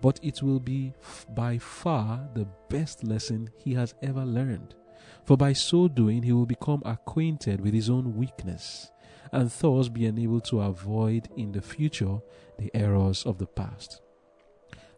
but 0.02 0.20
it 0.22 0.44
will 0.44 0.60
be 0.60 0.94
by 1.34 1.58
far 1.58 2.28
the 2.34 2.48
best 2.70 3.04
lesson 3.04 3.50
he 3.58 3.74
has 3.74 3.96
ever 4.02 4.26
learned. 4.26 4.76
For 5.26 5.38
by 5.38 5.54
so 5.54 5.88
doing, 5.88 6.24
he 6.24 6.34
will 6.34 6.46
become 6.46 6.82
acquainted 6.86 7.62
with 7.62 7.74
his 7.74 7.90
own 7.90 8.16
weakness 8.16 8.92
and 9.32 9.50
thus 9.50 9.90
be 9.90 10.06
enabled 10.06 10.46
to 10.46 10.62
avoid 10.62 11.30
in 11.36 11.52
the 11.52 11.62
future 11.62 12.20
the 12.58 12.72
errors 12.74 13.26
of 13.26 13.38
the 13.38 13.46
past. 13.46 14.02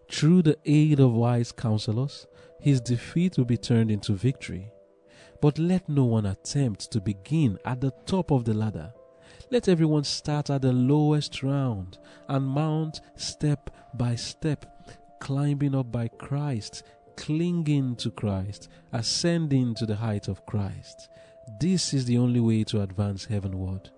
Through 0.10 0.44
the 0.44 0.58
aid 0.66 1.00
of 1.00 1.14
wise 1.14 1.52
counselors, 1.52 2.28
his 2.60 2.82
defeat 2.82 3.38
will 3.38 3.46
be 3.46 3.58
turned 3.58 3.92
into 3.92 4.14
victory 4.14 4.72
but 5.42 5.58
let 5.58 5.90
no 5.90 6.06
one 6.06 6.28
attempt 6.28 6.92
to 6.92 7.02
begin 7.02 7.58
at 7.66 7.82
the 7.82 7.92
top 8.06 8.32
of 8.32 8.46
the 8.46 8.54
ladder. 8.54 8.94
Let 9.50 9.68
everyone 9.68 10.04
start 10.04 10.50
at 10.50 10.62
the 10.62 10.72
lowest 10.72 11.44
round 11.44 11.98
and 12.30 12.46
mount 12.46 13.02
step 13.16 13.70
by 13.94 14.16
step, 14.16 14.66
climbing 15.20 15.76
up 15.76 15.92
by 15.92 16.08
Christ, 16.08 16.84
clinging 17.18 17.96
to 17.98 18.12
Christ, 18.12 18.70
ascending 18.94 19.76
to 19.76 19.86
the 19.86 19.96
height 19.96 20.28
of 20.28 20.46
Christ. 20.46 21.10
This 21.60 21.94
is 21.94 22.06
the 22.06 22.18
only 22.18 22.40
way 22.40 22.64
to 22.66 22.82
advance 22.82 23.26
heavenward. 23.26 23.90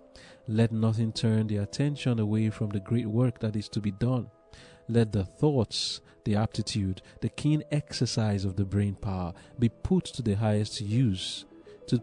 Let 0.48 0.72
nothing 0.72 1.12
turn 1.12 1.48
the 1.48 1.58
attention 1.58 2.20
away 2.20 2.50
from 2.50 2.70
the 2.70 2.80
great 2.80 3.08
work 3.08 3.40
that 3.40 3.56
is 3.56 3.70
to 3.70 3.80
be 3.80 3.92
done. 3.92 4.30
Let 4.94 5.12
the 5.12 5.26
thoughts, 5.26 6.02
the 6.24 6.36
aptitude, 6.36 7.02
the 7.22 7.30
keen 7.30 7.64
exercise 7.72 8.46
of 8.46 8.58
the 8.58 8.64
brain 8.64 8.94
power 8.94 9.34
be 9.58 9.70
put 9.70 10.06
to 10.06 10.22
the 10.22 10.36
highest 10.36 10.82
use, 10.82 11.46
to 11.88 12.00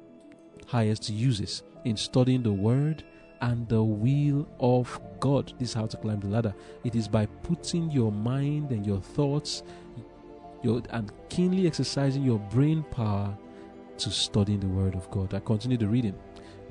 highest 0.67 1.09
uses 1.09 1.63
in 1.85 1.97
studying 1.97 2.43
the 2.43 2.53
word 2.53 3.05
and 3.43 3.69
the 3.69 3.81
will 3.81 4.49
of 4.59 5.01
God. 5.21 5.53
This 5.61 5.69
is 5.69 5.75
how 5.75 5.87
to 5.87 5.97
climb 5.99 6.19
the 6.19 6.27
ladder. 6.27 6.53
It 6.83 6.97
is 6.97 7.07
by 7.07 7.27
putting 7.27 7.93
your 7.93 8.11
mind 8.11 8.73
and 8.73 8.85
your 8.85 9.01
thoughts 9.01 9.63
your, 10.63 10.83
and 10.91 11.13
keenly 11.29 11.69
exercising 11.69 12.25
your 12.25 12.41
brain 12.41 12.83
power 12.91 13.33
to 13.99 14.11
studying 14.11 14.59
the 14.59 14.67
word 14.67 14.97
of 14.97 15.09
God. 15.13 15.33
I 15.33 15.39
continue 15.39 15.77
the 15.77 15.87
reading. 15.87 16.19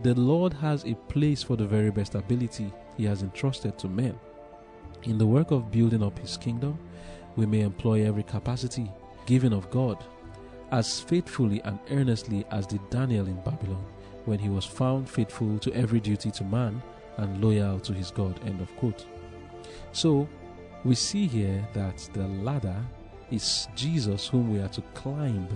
The 0.03 0.13
Lord 0.15 0.51
has 0.53 0.83
a 0.83 0.95
place 0.95 1.43
for 1.43 1.55
the 1.55 1.65
very 1.65 1.91
best 1.91 2.15
ability 2.15 2.73
He 2.97 3.05
has 3.05 3.23
entrusted 3.23 3.77
to 3.79 3.87
men. 3.87 4.19
In 5.03 5.17
the 5.17 5.25
work 5.25 5.51
of 5.51 5.71
building 5.71 6.03
up 6.03 6.17
His 6.19 6.37
kingdom, 6.37 6.77
we 7.35 7.45
may 7.45 7.61
employ 7.61 8.05
every 8.05 8.23
capacity 8.23 8.91
given 9.25 9.53
of 9.53 9.69
God 9.69 10.03
as 10.71 10.99
faithfully 10.99 11.61
and 11.63 11.79
earnestly 11.91 12.45
as 12.51 12.67
did 12.67 12.87
Daniel 12.89 13.27
in 13.27 13.39
Babylon 13.41 13.83
when 14.25 14.39
he 14.39 14.49
was 14.49 14.65
found 14.65 15.09
faithful 15.09 15.57
to 15.59 15.73
every 15.73 15.99
duty 15.99 16.29
to 16.31 16.43
man 16.43 16.81
and 17.17 17.43
loyal 17.43 17.79
to 17.79 17.93
his 17.93 18.11
God. 18.11 18.39
End 18.45 18.61
of 18.61 18.75
quote. 18.77 19.05
So 19.91 20.27
we 20.83 20.95
see 20.95 21.27
here 21.27 21.67
that 21.73 21.97
the 22.13 22.27
ladder 22.27 22.75
is 23.31 23.67
Jesus 23.75 24.27
whom 24.27 24.51
we 24.51 24.59
are 24.59 24.67
to 24.69 24.81
climb, 24.93 25.47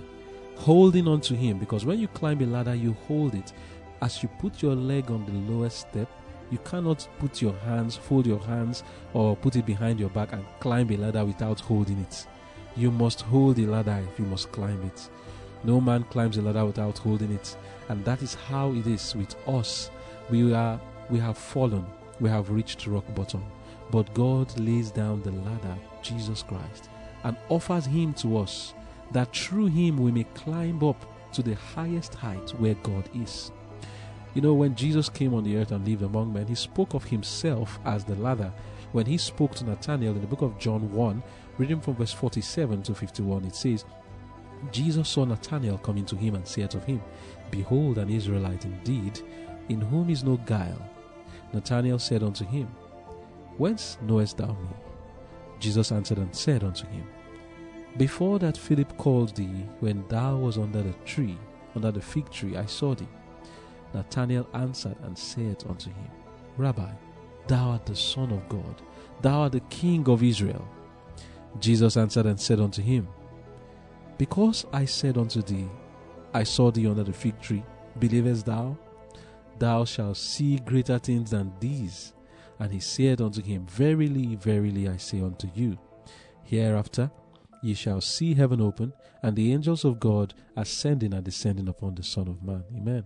holding 0.55 1.07
on 1.07 1.21
to 1.21 1.35
him. 1.35 1.59
Because 1.59 1.85
when 1.85 1.99
you 1.99 2.07
climb 2.09 2.41
a 2.41 2.45
ladder, 2.45 2.75
you 2.75 2.93
hold 3.07 3.35
it. 3.35 3.53
As 4.01 4.21
you 4.21 4.29
put 4.39 4.61
your 4.61 4.75
leg 4.75 5.09
on 5.11 5.25
the 5.25 5.53
lowest 5.53 5.81
step, 5.81 6.09
you 6.53 6.59
cannot 6.59 7.07
put 7.17 7.41
your 7.41 7.53
hands, 7.65 7.95
fold 7.95 8.27
your 8.27 8.39
hands, 8.39 8.83
or 9.13 9.35
put 9.35 9.55
it 9.55 9.65
behind 9.65 9.99
your 9.99 10.09
back 10.09 10.33
and 10.33 10.45
climb 10.59 10.87
a 10.91 10.97
ladder 10.97 11.25
without 11.25 11.59
holding 11.59 11.97
it. 11.97 12.27
You 12.75 12.91
must 12.91 13.21
hold 13.21 13.55
the 13.55 13.65
ladder 13.65 13.99
if 14.07 14.19
you 14.19 14.25
must 14.25 14.51
climb 14.51 14.79
it. 14.83 15.09
No 15.63 15.81
man 15.81 16.03
climbs 16.03 16.37
a 16.37 16.43
ladder 16.43 16.63
without 16.63 16.99
holding 16.99 17.31
it. 17.31 17.57
And 17.89 18.05
that 18.05 18.21
is 18.21 18.35
how 18.35 18.71
it 18.73 18.85
is 18.85 19.15
with 19.15 19.35
us. 19.47 19.89
We 20.29 20.53
are 20.53 20.79
we 21.09 21.17
have 21.17 21.39
fallen. 21.39 21.87
We 22.19 22.29
have 22.29 22.51
reached 22.51 22.85
rock 22.85 23.05
bottom. 23.15 23.43
But 23.89 24.13
God 24.13 24.55
lays 24.59 24.91
down 24.91 25.23
the 25.23 25.31
ladder, 25.31 25.75
Jesus 26.03 26.43
Christ, 26.43 26.87
and 27.23 27.35
offers 27.49 27.87
him 27.87 28.13
to 28.15 28.37
us 28.37 28.75
that 29.11 29.35
through 29.35 29.67
him 29.67 29.97
we 29.97 30.11
may 30.11 30.25
climb 30.35 30.83
up 30.83 31.03
to 31.33 31.41
the 31.41 31.55
highest 31.55 32.13
height 32.13 32.51
where 32.59 32.75
God 32.75 33.09
is. 33.15 33.51
You 34.33 34.41
know, 34.41 34.53
when 34.55 34.75
Jesus 34.75 35.09
came 35.09 35.33
on 35.33 35.43
the 35.43 35.57
earth 35.57 35.71
and 35.71 35.87
lived 35.87 36.01
among 36.01 36.33
men, 36.33 36.47
he 36.47 36.55
spoke 36.55 36.95
of 36.95 37.03
himself 37.03 37.79
as 37.85 38.03
the 38.03 38.15
ladder. 38.15 38.51
When 38.91 39.05
he 39.05 39.17
spoke 39.17 39.53
to 39.55 39.63
Nathanael 39.63 40.15
in 40.15 40.21
the 40.21 40.27
book 40.27 40.41
of 40.41 40.57
John 40.57 40.91
1, 40.91 41.23
reading 41.57 41.79
from 41.79 41.95
verse 41.95 42.13
47 42.13 42.83
to 42.83 42.95
51, 42.95 43.45
it 43.45 43.55
says, 43.55 43.85
Jesus 44.71 45.09
saw 45.09 45.25
Nathanael 45.25 45.77
coming 45.77 46.05
to 46.05 46.15
him 46.15 46.35
and 46.35 46.47
said 46.47 46.73
of 46.73 46.83
him, 46.85 47.01
Behold, 47.51 47.97
an 47.97 48.09
Israelite 48.09 48.65
indeed, 48.65 49.19
in 49.69 49.81
whom 49.81 50.09
is 50.09 50.23
no 50.23 50.37
guile. 50.37 50.89
Nathanael 51.53 51.99
said 51.99 52.23
unto 52.23 52.45
him, 52.45 52.67
Whence 53.57 53.97
knowest 54.01 54.37
thou 54.37 54.47
me? 54.47 54.69
Jesus 55.59 55.91
answered 55.91 56.17
and 56.17 56.35
said 56.35 56.63
unto 56.63 56.87
him, 56.87 57.07
Before 57.97 58.39
that 58.39 58.57
Philip 58.57 58.97
called 58.97 59.35
thee, 59.35 59.65
when 59.79 60.07
thou 60.07 60.37
was 60.37 60.57
under 60.57 60.81
the 60.81 60.93
tree, 61.05 61.37
under 61.75 61.91
the 61.91 62.01
fig 62.01 62.29
tree, 62.31 62.57
I 62.57 62.65
saw 62.65 62.95
thee. 62.95 63.07
Nathanael 63.93 64.47
answered 64.53 64.97
and 65.03 65.17
said 65.17 65.63
unto 65.69 65.89
him, 65.89 66.09
Rabbi, 66.57 66.91
thou 67.47 67.71
art 67.71 67.85
the 67.85 67.95
Son 67.95 68.31
of 68.31 68.47
God, 68.49 68.81
thou 69.21 69.41
art 69.41 69.51
the 69.51 69.59
King 69.61 70.07
of 70.09 70.23
Israel. 70.23 70.67
Jesus 71.59 71.97
answered 71.97 72.25
and 72.25 72.39
said 72.39 72.59
unto 72.59 72.81
him, 72.81 73.07
Because 74.17 74.65
I 74.73 74.85
said 74.85 75.17
unto 75.17 75.41
thee, 75.41 75.69
I 76.33 76.43
saw 76.43 76.71
thee 76.71 76.87
under 76.87 77.03
the 77.03 77.13
fig 77.13 77.39
tree, 77.41 77.63
believest 77.99 78.45
thou? 78.45 78.77
Thou 79.59 79.85
shalt 79.85 80.17
see 80.17 80.57
greater 80.57 80.97
things 80.97 81.31
than 81.31 81.53
these. 81.59 82.13
And 82.59 82.71
he 82.71 82.79
said 82.79 83.21
unto 83.21 83.41
him, 83.41 83.65
Verily, 83.67 84.35
verily, 84.35 84.87
I 84.87 84.97
say 84.97 85.21
unto 85.21 85.49
you, 85.53 85.77
hereafter 86.43 87.11
ye 87.61 87.73
shall 87.73 88.01
see 88.01 88.33
heaven 88.33 88.61
open, 88.61 88.93
and 89.21 89.35
the 89.35 89.53
angels 89.53 89.85
of 89.85 89.99
God 89.99 90.33
ascending 90.55 91.13
and 91.13 91.23
descending 91.23 91.69
upon 91.69 91.95
the 91.95 92.03
Son 92.03 92.27
of 92.27 92.43
Man. 92.43 92.63
Amen. 92.75 93.05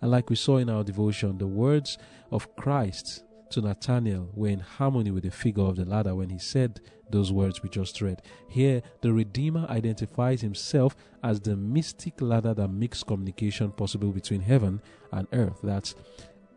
And 0.00 0.10
like 0.10 0.30
we 0.30 0.36
saw 0.36 0.56
in 0.56 0.70
our 0.70 0.84
devotion, 0.84 1.38
the 1.38 1.46
words 1.46 1.98
of 2.30 2.54
Christ 2.56 3.22
to 3.50 3.60
Nathanael 3.60 4.30
were 4.34 4.48
in 4.48 4.60
harmony 4.60 5.10
with 5.10 5.24
the 5.24 5.30
figure 5.30 5.64
of 5.64 5.76
the 5.76 5.84
ladder 5.84 6.14
when 6.14 6.30
he 6.30 6.38
said 6.38 6.80
those 7.10 7.32
words 7.32 7.62
we 7.62 7.68
just 7.68 8.00
read. 8.00 8.22
Here, 8.48 8.82
the 9.00 9.12
Redeemer 9.12 9.66
identifies 9.68 10.40
himself 10.40 10.94
as 11.22 11.40
the 11.40 11.56
mystic 11.56 12.20
ladder 12.20 12.54
that 12.54 12.68
makes 12.68 13.02
communication 13.02 13.72
possible 13.72 14.12
between 14.12 14.40
heaven 14.40 14.80
and 15.12 15.26
earth. 15.32 15.58
That's 15.62 15.94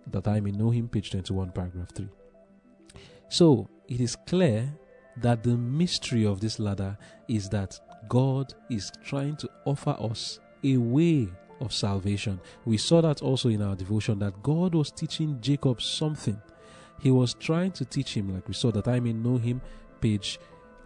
that 0.07 0.27
I 0.27 0.39
may 0.39 0.51
know 0.51 0.69
him, 0.69 0.87
page 0.87 1.11
21, 1.11 1.51
paragraph 1.51 1.95
3. 1.95 2.07
So, 3.29 3.69
it 3.87 3.99
is 3.99 4.15
clear 4.27 4.71
that 5.17 5.43
the 5.43 5.55
mystery 5.55 6.25
of 6.25 6.39
this 6.39 6.59
ladder 6.59 6.97
is 7.27 7.49
that 7.49 7.79
God 8.09 8.53
is 8.69 8.91
trying 9.03 9.37
to 9.37 9.49
offer 9.65 9.95
us 9.99 10.39
a 10.63 10.77
way 10.77 11.29
of 11.59 11.73
salvation. 11.73 12.39
We 12.65 12.77
saw 12.77 13.01
that 13.01 13.21
also 13.21 13.49
in 13.49 13.61
our 13.61 13.75
devotion 13.75 14.19
that 14.19 14.41
God 14.43 14.75
was 14.75 14.91
teaching 14.91 15.39
Jacob 15.41 15.81
something. 15.81 16.41
He 17.01 17.11
was 17.11 17.33
trying 17.33 17.71
to 17.73 17.85
teach 17.85 18.15
him, 18.15 18.33
like 18.33 18.47
we 18.47 18.53
saw, 18.53 18.71
that 18.71 18.87
I 18.87 18.99
may 18.99 19.13
know 19.13 19.37
him, 19.37 19.61
page 19.99 20.39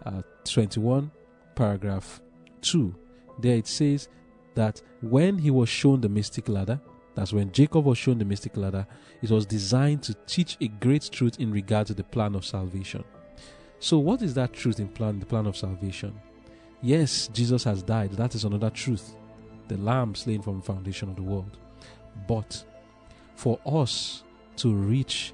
uh, 0.04 0.22
21, 0.44 1.10
paragraph 1.54 2.20
2. 2.62 2.94
There 3.40 3.56
it 3.56 3.66
says 3.66 4.08
that 4.54 4.82
when 5.00 5.38
he 5.38 5.50
was 5.50 5.68
shown 5.68 6.00
the 6.00 6.08
mystic 6.08 6.48
ladder, 6.48 6.80
that's 7.14 7.32
when 7.32 7.52
Jacob 7.52 7.84
was 7.84 7.98
shown 7.98 8.18
the 8.18 8.24
mystic 8.24 8.56
ladder, 8.56 8.86
it 9.22 9.30
was 9.30 9.44
designed 9.46 10.02
to 10.04 10.14
teach 10.26 10.56
a 10.60 10.68
great 10.68 11.08
truth 11.10 11.40
in 11.40 11.50
regard 11.50 11.86
to 11.88 11.94
the 11.94 12.04
plan 12.04 12.34
of 12.34 12.44
salvation. 12.44 13.04
So, 13.80 13.98
what 13.98 14.22
is 14.22 14.34
that 14.34 14.52
truth 14.52 14.80
in 14.80 14.88
plan, 14.88 15.20
the 15.20 15.26
plan 15.26 15.46
of 15.46 15.56
salvation? 15.56 16.20
Yes, 16.80 17.28
Jesus 17.28 17.64
has 17.64 17.82
died. 17.82 18.12
That 18.12 18.34
is 18.34 18.44
another 18.44 18.70
truth 18.70 19.14
the 19.68 19.76
lamb 19.78 20.14
slain 20.14 20.42
from 20.42 20.60
the 20.60 20.66
foundation 20.66 21.08
of 21.08 21.16
the 21.16 21.22
world. 21.22 21.56
But 22.26 22.64
for 23.36 23.58
us 23.64 24.24
to 24.56 24.72
reach 24.72 25.32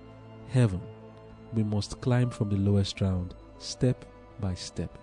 heaven, 0.50 0.80
we 1.54 1.62
must 1.62 2.00
climb 2.00 2.30
from 2.30 2.50
the 2.50 2.56
lowest 2.56 3.00
round, 3.00 3.34
step 3.58 4.04
by 4.40 4.54
step. 4.54 4.98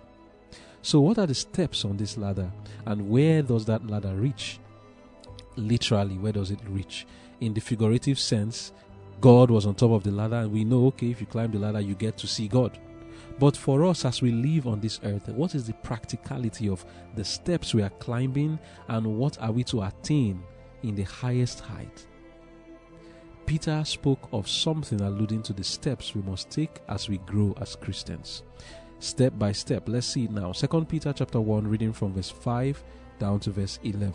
So, 0.82 1.00
what 1.00 1.18
are 1.18 1.26
the 1.26 1.34
steps 1.34 1.84
on 1.84 1.96
this 1.96 2.18
ladder, 2.18 2.50
and 2.86 3.08
where 3.08 3.42
does 3.42 3.64
that 3.66 3.86
ladder 3.86 4.14
reach? 4.14 4.58
Literally, 5.56 6.18
where 6.18 6.32
does 6.32 6.50
it 6.50 6.58
reach? 6.68 7.06
In 7.40 7.54
the 7.54 7.60
figurative 7.60 8.18
sense, 8.18 8.72
God 9.20 9.50
was 9.50 9.66
on 9.66 9.76
top 9.76 9.92
of 9.92 10.02
the 10.02 10.10
ladder, 10.10 10.36
and 10.36 10.52
we 10.52 10.64
know, 10.64 10.86
okay, 10.86 11.10
if 11.10 11.20
you 11.20 11.26
climb 11.26 11.52
the 11.52 11.58
ladder, 11.58 11.80
you 11.80 11.94
get 11.94 12.16
to 12.18 12.26
see 12.26 12.48
God. 12.48 12.78
But 13.38 13.56
for 13.56 13.84
us, 13.84 14.04
as 14.04 14.22
we 14.22 14.30
live 14.30 14.66
on 14.66 14.80
this 14.80 15.00
earth, 15.04 15.28
what 15.28 15.54
is 15.54 15.66
the 15.66 15.72
practicality 15.74 16.68
of 16.68 16.84
the 17.16 17.24
steps 17.24 17.74
we 17.74 17.82
are 17.82 17.90
climbing 17.90 18.58
and 18.88 19.18
what 19.18 19.40
are 19.40 19.52
we 19.52 19.64
to 19.64 19.82
attain 19.82 20.42
in 20.82 20.94
the 20.94 21.02
highest 21.04 21.60
height? 21.60 22.06
Peter 23.46 23.82
spoke 23.84 24.28
of 24.32 24.48
something 24.48 25.00
alluding 25.00 25.42
to 25.42 25.52
the 25.52 25.64
steps 25.64 26.14
we 26.14 26.22
must 26.22 26.50
take 26.50 26.80
as 26.88 27.08
we 27.08 27.18
grow 27.18 27.54
as 27.60 27.76
Christians. 27.76 28.42
Step 29.00 29.36
by 29.36 29.50
step. 29.50 29.88
Let's 29.88 30.06
see 30.06 30.24
it 30.24 30.30
now. 30.30 30.52
2 30.52 30.84
Peter 30.84 31.12
chapter 31.12 31.40
1 31.40 31.66
reading 31.66 31.92
from 31.92 32.14
verse 32.14 32.30
5 32.30 32.82
down 33.18 33.40
to 33.40 33.50
verse 33.50 33.80
11. 33.82 34.14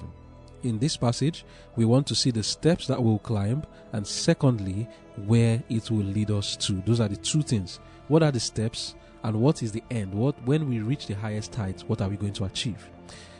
In 0.63 0.79
this 0.79 0.97
passage, 0.97 1.45
we 1.75 1.85
want 1.85 2.07
to 2.07 2.15
see 2.15 2.31
the 2.31 2.41
steps 2.41 2.87
that 2.87 3.01
we'll 3.01 3.19
climb 3.19 3.63
and 3.93 4.07
secondly, 4.07 4.87
where 5.25 5.61
it 5.69 5.91
will 5.91 6.05
lead 6.05 6.31
us 6.31 6.55
to. 6.57 6.81
Those 6.85 6.99
are 6.99 7.07
the 7.07 7.17
two 7.17 7.41
things. 7.41 7.79
What 8.07 8.23
are 8.23 8.31
the 8.31 8.39
steps 8.39 8.95
and 9.23 9.41
what 9.41 9.61
is 9.63 9.71
the 9.71 9.83
end? 9.91 10.13
What 10.13 10.41
when 10.45 10.69
we 10.69 10.79
reach 10.79 11.07
the 11.07 11.15
highest 11.15 11.53
height, 11.53 11.83
what 11.87 12.01
are 12.01 12.09
we 12.09 12.15
going 12.17 12.33
to 12.33 12.45
achieve? 12.45 12.89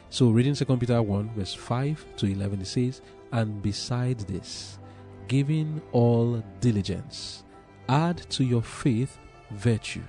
So 0.09 0.29
reading 0.29 0.55
2 0.55 0.65
Peter 0.77 1.01
1 1.01 1.31
verse 1.35 1.53
5 1.53 2.05
to 2.17 2.25
11 2.27 2.61
it 2.61 2.67
says, 2.67 3.01
"And 3.31 3.61
beside 3.61 4.19
this, 4.19 4.79
giving 5.27 5.81
all 5.91 6.43
diligence, 6.59 7.43
add 7.89 8.17
to 8.31 8.43
your 8.43 8.61
faith 8.61 9.17
virtue, 9.51 10.03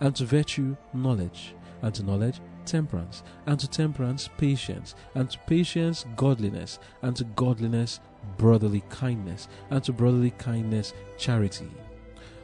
and 0.00 0.14
to 0.16 0.24
virtue 0.24 0.76
knowledge, 0.92 1.54
and 1.82 1.94
to 1.94 2.02
knowledge 2.02 2.40
temperance, 2.64 3.22
and 3.46 3.60
to 3.60 3.68
temperance 3.68 4.28
patience, 4.36 4.94
and 5.14 5.30
to 5.30 5.38
patience 5.46 6.04
godliness, 6.16 6.78
and 7.02 7.14
to 7.16 7.24
godliness 7.24 8.00
brotherly 8.36 8.82
kindness, 8.88 9.48
and 9.70 9.84
to 9.84 9.92
brotherly 9.92 10.32
kindness 10.32 10.92
charity. 11.16 11.68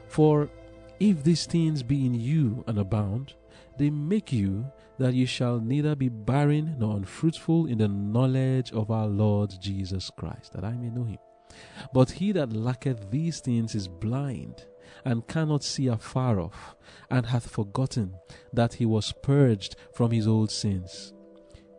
For 0.07 0.49
if 1.01 1.23
these 1.23 1.47
things 1.47 1.83
be 1.83 2.07
in 2.07 2.15
you 2.15 2.65
and 2.67 2.79
abound, 2.79 3.35
they 3.79 3.91
make 3.91 4.33
you 4.33 4.71
that 4.99 5.15
you 5.15 5.27
shall 5.27 5.59
neither 5.59 5.95
be 5.95 6.09
barren 6.09 6.77
nor 6.79 6.97
unfruitful 6.97 7.67
in 7.67 7.79
the 7.79 7.89
knowledge 7.89 8.73
of 8.73 8.91
our 8.91 9.07
Lord 9.07 9.55
Jesus 9.61 10.11
Christ, 10.17 10.53
that 10.53 10.65
I 10.65 10.73
may 10.73 10.91
know 10.91 11.05
him. 11.05 11.19
But 11.93 12.13
he 12.13 12.33
that 12.33 12.53
lacketh 12.53 13.11
these 13.11 13.41
things 13.41 13.75
is 13.75 13.89
blind, 13.89 14.67
and 15.05 15.27
cannot 15.27 15.65
see 15.65 15.87
afar 15.89 16.39
off, 16.41 16.77
and 17.11 17.27
hath 17.27 17.51
forgotten 17.51 18.15
that 18.53 18.75
he 18.75 18.87
was 18.87 19.13
purged 19.23 19.77
from 19.95 20.11
his 20.11 20.27
old 20.27 20.51
sins. 20.51 21.13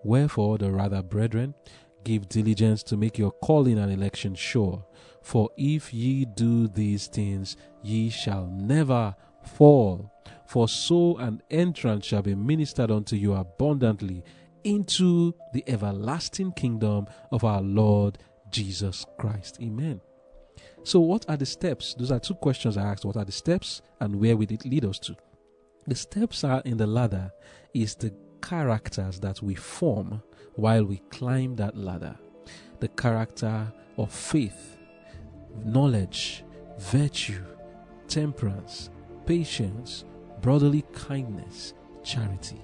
Wherefore, 0.03 0.57
the 0.57 0.71
rather, 0.71 1.01
brethren, 1.01 1.53
give 2.03 2.27
diligence 2.27 2.83
to 2.83 2.97
make 2.97 3.17
your 3.17 3.31
calling 3.31 3.77
and 3.77 3.91
election 3.91 4.35
sure. 4.35 4.85
For 5.23 5.49
if 5.57 5.93
ye 5.93 6.25
do 6.25 6.67
these 6.67 7.07
things, 7.07 7.57
ye 7.81 8.09
shall 8.09 8.45
never 8.45 9.15
fall. 9.43 10.11
For 10.45 10.67
so 10.67 11.17
an 11.17 11.41
entrance 11.49 12.05
shall 12.05 12.21
be 12.21 12.35
ministered 12.35 12.91
unto 12.91 13.15
you 13.15 13.33
abundantly 13.33 14.23
into 14.63 15.33
the 15.53 15.63
everlasting 15.67 16.51
kingdom 16.51 17.07
of 17.31 17.43
our 17.43 17.61
Lord 17.61 18.19
Jesus 18.51 19.05
Christ. 19.17 19.57
Amen. 19.61 19.99
So, 20.83 20.99
what 20.99 21.25
are 21.29 21.37
the 21.37 21.45
steps? 21.45 21.93
Those 21.93 22.11
are 22.11 22.19
two 22.19 22.35
questions 22.35 22.77
I 22.77 22.83
asked. 22.83 23.05
What 23.05 23.17
are 23.17 23.25
the 23.25 23.31
steps 23.31 23.81
and 23.99 24.17
where 24.17 24.35
will 24.35 24.51
it 24.51 24.65
lead 24.65 24.85
us 24.85 24.99
to? 24.99 25.15
The 25.87 25.95
steps 25.95 26.43
are 26.43 26.61
in 26.65 26.77
the 26.77 26.87
ladder 26.87 27.31
is 27.73 27.95
the 27.95 28.13
characters 28.41 29.19
that 29.21 29.41
we 29.41 29.55
form 29.55 30.21
while 30.55 30.85
we 30.85 30.97
climb 31.09 31.55
that 31.55 31.77
ladder. 31.77 32.15
The 32.79 32.89
character 32.89 33.71
of 33.97 34.11
faith, 34.11 34.77
knowledge, 35.65 36.43
virtue, 36.77 37.43
temperance, 38.07 38.89
patience, 39.25 40.05
brotherly 40.41 40.83
kindness, 40.93 41.73
charity. 42.03 42.61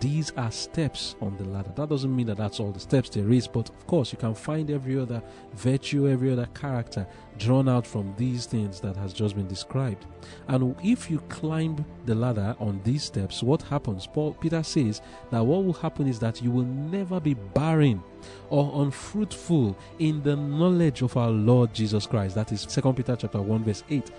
These 0.00 0.30
are 0.32 0.50
steps 0.50 1.16
on 1.22 1.36
the 1.38 1.44
ladder. 1.44 1.72
That 1.74 1.88
doesn't 1.88 2.14
mean 2.14 2.26
that 2.26 2.36
that's 2.36 2.60
all 2.60 2.70
the 2.70 2.80
steps 2.80 3.08
there 3.08 3.30
is, 3.30 3.48
but 3.48 3.70
of 3.70 3.86
course, 3.86 4.12
you 4.12 4.18
can 4.18 4.34
find 4.34 4.70
every 4.70 4.98
other 4.98 5.22
virtue, 5.54 6.08
every 6.08 6.30
other 6.30 6.46
character 6.54 7.06
drawn 7.38 7.68
out 7.68 7.86
from 7.86 8.14
these 8.18 8.44
things 8.44 8.78
that 8.80 8.94
has 8.96 9.14
just 9.14 9.36
been 9.36 9.48
described. 9.48 10.04
And 10.48 10.76
if 10.82 11.10
you 11.10 11.20
climb 11.28 11.84
the 12.04 12.14
ladder 12.14 12.54
on 12.58 12.80
these 12.84 13.04
steps, 13.04 13.42
what 13.42 13.62
happens? 13.62 14.06
Paul 14.06 14.34
Peter 14.34 14.62
says 14.62 15.00
that 15.30 15.44
what 15.44 15.64
will 15.64 15.72
happen 15.72 16.06
is 16.06 16.18
that 16.18 16.42
you 16.42 16.50
will 16.50 16.64
never 16.64 17.18
be 17.18 17.34
barren 17.34 18.02
or 18.50 18.82
unfruitful 18.84 19.76
in 19.98 20.22
the 20.22 20.36
knowledge 20.36 21.02
of 21.02 21.16
our 21.16 21.30
Lord 21.30 21.72
Jesus 21.72 22.06
Christ. 22.06 22.34
That 22.34 22.52
is 22.52 22.66
2 22.66 22.92
Peter 22.92 23.16
chapter 23.16 23.40
1 23.40 23.64
verse 23.64 23.82
8. 23.88 24.10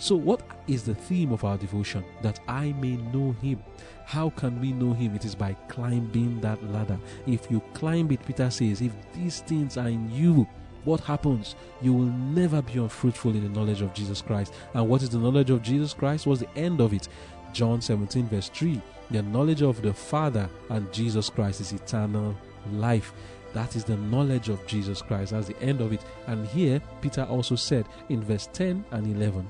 So 0.00 0.16
what 0.16 0.40
is 0.66 0.82
the 0.82 0.94
theme 0.94 1.30
of 1.30 1.44
our 1.44 1.58
devotion? 1.58 2.02
That 2.22 2.40
I 2.48 2.72
may 2.72 2.96
know 2.96 3.32
him. 3.42 3.62
How 4.06 4.30
can 4.30 4.58
we 4.58 4.72
know 4.72 4.94
him? 4.94 5.14
It 5.14 5.26
is 5.26 5.34
by 5.34 5.52
climbing 5.68 6.40
that 6.40 6.64
ladder. 6.72 6.98
If 7.26 7.50
you 7.50 7.60
climb 7.74 8.10
it, 8.10 8.24
Peter 8.24 8.48
says, 8.48 8.80
if 8.80 8.92
these 9.12 9.40
things 9.40 9.76
are 9.76 9.88
in 9.88 10.10
you, 10.10 10.48
what 10.84 11.00
happens? 11.00 11.54
You 11.82 11.92
will 11.92 12.06
never 12.06 12.62
be 12.62 12.78
unfruitful 12.78 13.32
in 13.32 13.42
the 13.42 13.50
knowledge 13.50 13.82
of 13.82 13.92
Jesus 13.92 14.22
Christ. 14.22 14.54
And 14.72 14.88
what 14.88 15.02
is 15.02 15.10
the 15.10 15.18
knowledge 15.18 15.50
of 15.50 15.60
Jesus 15.60 15.92
Christ? 15.92 16.26
What's 16.26 16.40
the 16.40 16.58
end 16.58 16.80
of 16.80 16.94
it? 16.94 17.08
John 17.52 17.82
17, 17.82 18.26
verse 18.28 18.48
3. 18.48 18.80
The 19.10 19.20
knowledge 19.20 19.60
of 19.60 19.82
the 19.82 19.92
Father 19.92 20.48
and 20.70 20.90
Jesus 20.94 21.28
Christ 21.28 21.60
is 21.60 21.72
eternal 21.72 22.34
life. 22.72 23.12
That 23.52 23.76
is 23.76 23.84
the 23.84 23.98
knowledge 23.98 24.48
of 24.48 24.66
Jesus 24.66 25.02
Christ. 25.02 25.32
That's 25.32 25.48
the 25.48 25.60
end 25.60 25.82
of 25.82 25.92
it. 25.92 26.02
And 26.26 26.46
here, 26.46 26.80
Peter 27.02 27.24
also 27.24 27.54
said 27.54 27.84
in 28.08 28.22
verse 28.22 28.48
10 28.54 28.82
and 28.92 29.06
11 29.14 29.46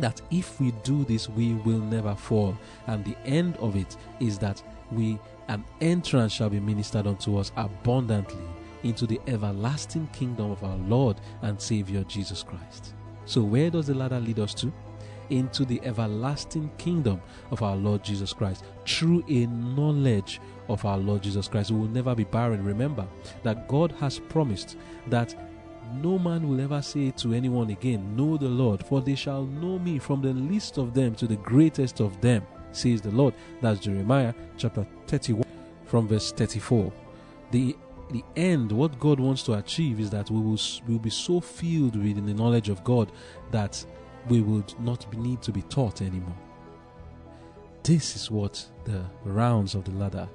that 0.00 0.20
if 0.30 0.60
we 0.60 0.72
do 0.82 1.04
this, 1.04 1.28
we 1.28 1.54
will 1.54 1.78
never 1.78 2.14
fall. 2.14 2.56
And 2.86 3.04
the 3.04 3.16
end 3.24 3.56
of 3.56 3.76
it 3.76 3.96
is 4.20 4.38
that 4.38 4.62
we 4.90 5.18
an 5.48 5.64
entrance 5.80 6.32
shall 6.32 6.48
be 6.50 6.60
ministered 6.60 7.06
unto 7.08 7.36
us 7.36 7.50
abundantly 7.56 8.44
into 8.82 9.06
the 9.06 9.20
everlasting 9.26 10.08
kingdom 10.12 10.50
of 10.50 10.62
our 10.62 10.76
Lord 10.76 11.20
and 11.42 11.60
Savior 11.60 12.04
Jesus 12.04 12.42
Christ. 12.42 12.94
So, 13.24 13.42
where 13.42 13.70
does 13.70 13.88
the 13.88 13.94
ladder 13.94 14.20
lead 14.20 14.38
us 14.38 14.54
to? 14.54 14.72
Into 15.28 15.64
the 15.64 15.80
everlasting 15.84 16.70
kingdom 16.78 17.20
of 17.50 17.62
our 17.62 17.76
Lord 17.76 18.02
Jesus 18.02 18.32
Christ 18.32 18.64
through 18.86 19.24
a 19.28 19.46
knowledge 19.46 20.40
of 20.68 20.84
our 20.84 20.98
Lord 20.98 21.22
Jesus 21.22 21.46
Christ. 21.48 21.70
We 21.70 21.78
will 21.80 21.88
never 21.88 22.14
be 22.14 22.24
barren. 22.24 22.64
Remember 22.64 23.06
that 23.42 23.68
God 23.68 23.92
has 24.00 24.18
promised 24.18 24.76
that 25.08 25.34
no 25.92 26.18
man 26.18 26.48
will 26.48 26.60
ever 26.60 26.82
say 26.82 27.10
to 27.12 27.32
anyone 27.32 27.70
again, 27.70 28.16
Know 28.16 28.36
the 28.36 28.48
Lord, 28.48 28.84
for 28.84 29.00
they 29.00 29.14
shall 29.14 29.44
know 29.44 29.78
me 29.78 29.98
from 29.98 30.22
the 30.22 30.32
least 30.32 30.78
of 30.78 30.94
them 30.94 31.14
to 31.16 31.26
the 31.26 31.36
greatest 31.36 32.00
of 32.00 32.20
them, 32.20 32.46
says 32.72 33.00
the 33.00 33.10
Lord. 33.10 33.34
That's 33.60 33.80
Jeremiah 33.80 34.34
chapter 34.56 34.86
31 35.06 35.44
from 35.86 36.08
verse 36.08 36.32
34. 36.32 36.92
The 37.50 37.76
the 38.10 38.24
end, 38.34 38.72
what 38.72 38.98
God 38.98 39.20
wants 39.20 39.44
to 39.44 39.52
achieve 39.52 40.00
is 40.00 40.10
that 40.10 40.30
we 40.30 40.40
will, 40.40 40.58
we 40.86 40.94
will 40.94 40.98
be 40.98 41.10
so 41.10 41.40
filled 41.40 41.94
with 41.94 42.26
the 42.26 42.34
knowledge 42.34 42.68
of 42.68 42.82
God 42.82 43.12
that 43.52 43.84
we 44.28 44.40
would 44.40 44.74
not 44.80 45.12
need 45.16 45.40
to 45.42 45.52
be 45.52 45.62
taught 45.62 46.02
anymore. 46.02 46.36
This 47.84 48.16
is 48.16 48.28
what 48.28 48.66
the 48.84 49.04
rounds 49.24 49.76
of 49.76 49.84
the 49.84 49.92
ladder 49.92 50.28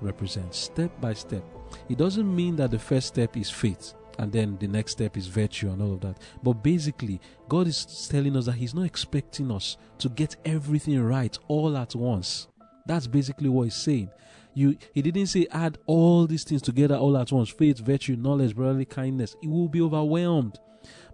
represent, 0.00 0.54
step 0.54 0.90
by 1.02 1.12
step. 1.12 1.44
It 1.90 1.98
doesn't 1.98 2.34
mean 2.34 2.56
that 2.56 2.70
the 2.70 2.78
first 2.78 3.08
step 3.08 3.36
is 3.36 3.50
faith 3.50 3.92
and 4.18 4.32
then 4.32 4.56
the 4.58 4.68
next 4.68 4.92
step 4.92 5.16
is 5.16 5.26
virtue 5.26 5.70
and 5.70 5.80
all 5.80 5.94
of 5.94 6.00
that. 6.00 6.18
But 6.42 6.62
basically, 6.62 7.20
God 7.48 7.66
is 7.66 8.08
telling 8.10 8.36
us 8.36 8.46
that 8.46 8.56
He's 8.56 8.74
not 8.74 8.84
expecting 8.84 9.50
us 9.50 9.76
to 9.98 10.08
get 10.08 10.36
everything 10.44 11.00
right 11.02 11.36
all 11.48 11.76
at 11.76 11.94
once. 11.94 12.48
That's 12.86 13.06
basically 13.06 13.48
what 13.48 13.64
He's 13.64 13.74
saying. 13.74 14.10
You, 14.54 14.76
he 14.92 15.02
didn't 15.02 15.26
say 15.26 15.46
add 15.52 15.78
all 15.86 16.26
these 16.26 16.42
things 16.42 16.62
together 16.62 16.96
all 16.96 17.16
at 17.16 17.30
once 17.30 17.48
faith, 17.48 17.78
virtue, 17.78 18.16
knowledge, 18.16 18.56
brotherly 18.56 18.86
kindness. 18.86 19.36
It 19.40 19.48
will 19.48 19.68
be 19.68 19.80
overwhelmed. 19.80 20.58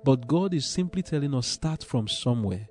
But 0.03 0.27
God 0.27 0.55
is 0.55 0.67
simply 0.67 1.03
telling 1.03 1.35
us 1.35 1.47
start 1.47 1.85
from 1.85 2.09
somewhere. 2.09 2.69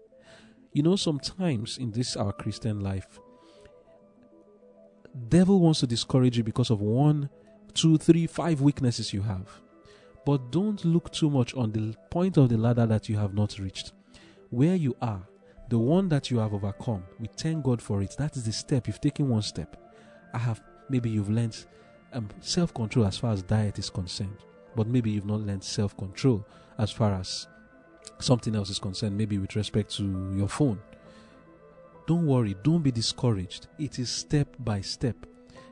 You 0.72 0.82
know, 0.82 0.96
sometimes 0.96 1.78
in 1.78 1.92
this 1.92 2.16
our 2.16 2.32
Christian 2.32 2.80
life, 2.80 3.20
devil 5.30 5.60
wants 5.60 5.82
to 5.82 5.88
discourage 5.88 6.38
you 6.38 6.44
because 6.44 6.72
of 6.72 6.82
one, 6.82 7.30
two, 7.74 7.98
three, 7.98 8.26
five 8.26 8.62
weaknesses 8.62 9.14
you 9.14 9.22
have. 9.22 9.63
But 10.26 10.52
don't 10.52 10.84
look 10.86 11.12
too 11.12 11.30
much 11.30 11.54
on 11.56 11.72
the 11.72 11.96
point 12.10 12.38
of 12.38 12.50
the 12.50 12.58
ladder 12.58 12.86
that 12.86 13.10
you 13.10 13.18
have 13.18 13.34
not 13.34 13.60
reached. 13.60 13.92
Where 14.50 14.76
you 14.76 14.96
are, 15.02 15.22
the 15.70 15.80
one 15.80 16.08
that 16.10 16.32
you 16.32 16.38
have 16.40 16.54
overcome, 16.54 17.04
we 17.20 17.28
thank 17.36 17.64
God 17.64 17.82
for 17.82 18.02
it. 18.02 18.16
That 18.18 18.38
is 18.38 18.44
the 18.44 18.52
step. 18.52 18.88
You've 18.88 19.02
taken 19.02 19.28
one 19.28 19.42
step. 19.42 19.76
I 20.34 20.38
have 20.38 20.62
maybe 20.90 21.10
you've 21.10 21.30
learned 21.30 21.66
um, 22.14 22.30
self 22.40 22.74
control 22.74 23.06
as 23.06 23.18
far 23.18 23.34
as 23.34 23.44
diet 23.44 23.80
is 23.80 23.90
concerned, 23.90 24.38
but 24.76 24.88
maybe 24.88 25.12
you've 25.12 25.26
not 25.26 25.42
learned 25.42 25.64
self 25.64 25.98
control 25.98 26.46
as 26.78 26.92
far 26.92 27.14
as 27.14 27.48
something 28.20 28.56
else 28.56 28.70
is 28.70 28.80
concerned, 28.80 29.18
maybe 29.18 29.38
with 29.38 29.56
respect 29.56 29.96
to 29.98 30.34
your 30.36 30.48
phone. 30.48 30.80
Don't 32.08 32.28
worry, 32.28 32.56
don't 32.64 32.82
be 32.84 32.92
discouraged. 32.92 33.68
It 33.80 34.00
is 34.00 34.10
step 34.10 34.48
by 34.60 34.82
step. 34.82 35.16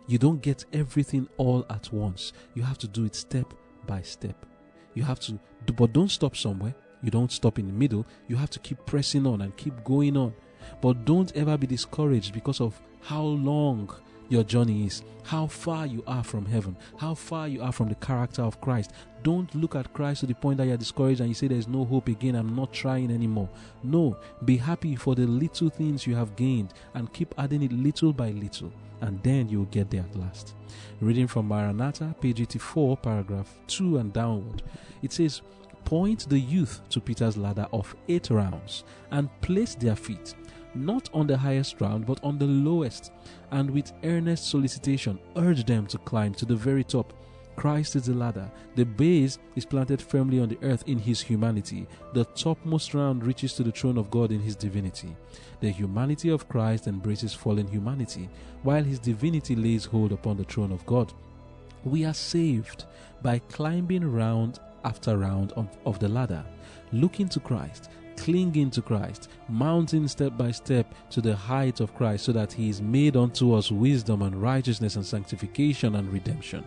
You 0.08 0.18
don't 0.18 0.42
get 0.42 0.66
everything 0.74 1.28
all 1.38 1.66
at 1.70 1.92
once. 1.92 2.34
You 2.54 2.64
have 2.64 2.78
to 2.80 2.88
do 2.88 3.06
it 3.06 3.16
step 3.16 3.54
by 3.88 4.02
step. 4.02 4.46
You 4.94 5.04
have 5.04 5.20
to, 5.22 5.40
but 5.76 5.94
don't 5.94 6.12
stop 6.12 6.36
somewhere. 6.36 6.76
You 7.02 7.12
don't 7.12 7.32
stop 7.32 7.58
in 7.58 7.68
the 7.68 7.74
middle. 7.74 8.06
You 8.28 8.36
have 8.36 8.50
to 8.52 8.60
keep 8.60 8.86
pressing 8.86 9.26
on 9.26 9.42
and 9.42 9.56
keep 9.58 9.84
going 9.84 10.18
on. 10.18 10.34
But 10.82 11.06
don't 11.06 11.36
ever 11.36 11.58
be 11.58 11.68
discouraged 11.68 12.34
because 12.34 12.62
of 12.62 12.80
how 13.02 13.24
long 13.24 13.90
your 14.30 14.44
journey 14.44 14.86
is, 14.86 15.04
how 15.24 15.46
far 15.46 15.86
you 15.86 16.04
are 16.08 16.24
from 16.24 16.46
heaven, 16.46 16.78
how 16.98 17.14
far 17.14 17.48
you 17.48 17.62
are 17.62 17.72
from 17.72 17.90
the 17.90 17.96
character 17.96 18.42
of 18.42 18.62
Christ. 18.62 18.92
Don't 19.24 19.54
look 19.54 19.76
at 19.76 19.92
Christ 19.94 20.22
to 20.22 20.26
the 20.26 20.34
point 20.34 20.58
that 20.58 20.68
you're 20.68 20.78
discouraged 20.78 21.20
and 21.20 21.30
you 21.30 21.36
say 21.36 21.48
there's 21.48 21.68
no 21.68 21.84
hope 21.84 22.08
again, 22.08 22.36
I'm 22.36 22.56
not 22.56 22.72
trying 22.72 23.12
anymore. 23.12 23.50
No, 23.84 24.18
be 24.46 24.56
happy 24.56 24.96
for 24.96 25.16
the 25.16 25.26
little 25.26 25.70
things 25.70 26.08
you 26.08 26.16
have 26.16 26.36
gained 26.36 26.74
and 26.94 27.12
keep 27.12 27.36
adding 27.38 27.64
it 27.64 27.74
little 27.74 28.14
by 28.14 28.30
little, 28.30 28.72
and 29.02 29.22
then 29.24 29.50
you'll 29.50 29.66
get 29.66 29.90
there 29.90 30.06
at 30.10 30.16
last. 30.16 30.56
Reading 31.00 31.28
from 31.28 31.48
Maranatha, 31.48 32.16
page 32.22 32.42
84, 32.42 32.98
paragraph 32.98 33.60
2 33.68 33.98
and 33.98 34.14
downward, 34.14 34.64
it 35.02 35.12
says, 35.12 35.42
Point 35.84 36.30
the 36.30 36.40
youth 36.40 36.82
to 36.90 37.02
Peter's 37.02 37.38
ladder 37.38 37.68
of 37.74 37.96
eight 38.08 38.30
rounds 38.30 38.84
and 39.12 39.30
place 39.42 39.76
their 39.76 39.96
feet 39.96 40.36
not 40.74 41.10
on 41.14 41.28
the 41.28 41.38
highest 41.38 41.82
round, 41.82 42.06
but 42.06 42.24
on 42.24 42.38
the 42.38 42.46
lowest, 42.46 43.12
and 43.52 43.70
with 43.70 43.92
earnest 44.04 44.50
solicitation 44.50 45.20
urge 45.36 45.66
them 45.66 45.86
to 45.88 45.98
climb 46.00 46.34
to 46.36 46.46
the 46.46 46.56
very 46.56 46.84
top. 46.84 47.14
Christ 47.56 47.96
is 47.96 48.06
the 48.06 48.14
ladder. 48.14 48.50
The 48.76 48.86
base 48.86 49.38
is 49.56 49.66
planted 49.66 50.02
firmly 50.02 50.40
on 50.40 50.50
the 50.50 50.58
earth 50.64 50.84
in 50.88 50.98
his 50.98 51.22
humanity. 51.22 51.88
The 52.14 52.26
topmost 52.26 52.94
round 52.94 53.24
reaches 53.26 53.54
to 53.54 53.64
the 53.64 53.72
throne 53.72 53.98
of 53.98 54.10
God 54.10 54.32
in 54.32 54.40
his 54.40 54.56
divinity. 54.56 55.16
The 55.60 55.70
humanity 55.70 56.30
of 56.30 56.50
Christ 56.50 56.88
embraces 56.88 57.34
fallen 57.34 57.68
humanity, 57.68 58.30
while 58.64 58.84
his 58.84 59.00
divinity 59.00 59.56
lays 59.56 59.86
hold 59.86 60.12
upon 60.12 60.38
the 60.38 60.44
throne 60.44 60.72
of 60.72 60.86
God. 60.86 61.14
We 61.84 62.06
are 62.06 62.14
saved 62.14 62.86
by 63.22 63.40
climbing 63.40 64.12
round 64.12 64.60
after 64.84 65.18
round 65.18 65.54
of, 65.54 66.00
the 66.00 66.10
ladder, 66.10 66.44
looking 66.92 67.30
to 67.30 67.40
Christ, 67.40 67.90
clinging 68.22 68.70
to 68.70 68.82
Christ, 68.84 69.30
mounting 69.50 70.08
step 70.08 70.38
by 70.38 70.52
step 70.52 70.94
to 71.10 71.22
the 71.22 71.36
height 71.36 71.80
of 71.80 71.96
Christ, 71.96 72.26
so 72.26 72.32
that 72.32 72.54
He 72.54 72.70
is 72.70 72.80
made 72.82 73.18
unto 73.18 73.54
us 73.54 73.72
wisdom 73.72 74.22
and 74.22 74.40
righteousness 74.40 74.96
and 74.96 75.06
sanctification 75.06 75.96
and 75.96 76.12
redemption, 76.14 76.64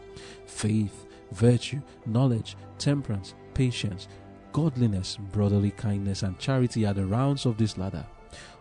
faith, 0.47 1.07
virtue, 1.31 1.81
knowledge, 2.07 2.57
temperance, 2.79 3.35
patience, 3.55 4.09
godliness, 4.53 5.17
brotherly 5.33 5.71
kindness, 5.71 6.25
and 6.25 6.39
charity 6.41 6.85
are 6.87 6.93
the 6.93 7.07
rounds 7.07 7.47
of 7.47 7.57
this 7.57 7.79
ladder. 7.79 8.05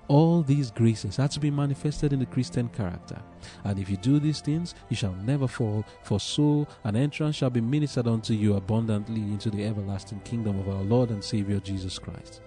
All 0.07 0.43
these 0.43 0.69
graces 0.69 1.17
are 1.17 1.29
to 1.29 1.39
be 1.39 1.49
manifested 1.49 2.13
in 2.13 2.19
the 2.19 2.25
Christian 2.25 2.67
character. 2.69 3.19
And 3.63 3.79
if 3.79 3.89
you 3.89 3.97
do 3.97 4.19
these 4.19 4.41
things, 4.41 4.75
you 4.89 4.95
shall 4.95 5.15
never 5.23 5.47
fall, 5.47 5.85
for 6.03 6.19
so 6.19 6.67
an 6.83 6.95
entrance 6.95 7.37
shall 7.37 7.49
be 7.49 7.61
ministered 7.61 8.07
unto 8.07 8.33
you 8.33 8.55
abundantly 8.55 9.21
into 9.21 9.49
the 9.49 9.63
everlasting 9.63 10.19
kingdom 10.19 10.59
of 10.59 10.67
our 10.67 10.83
Lord 10.83 11.09
and 11.09 11.23
Savior 11.23 11.59
Jesus 11.59 11.97
Christ. 11.97 12.41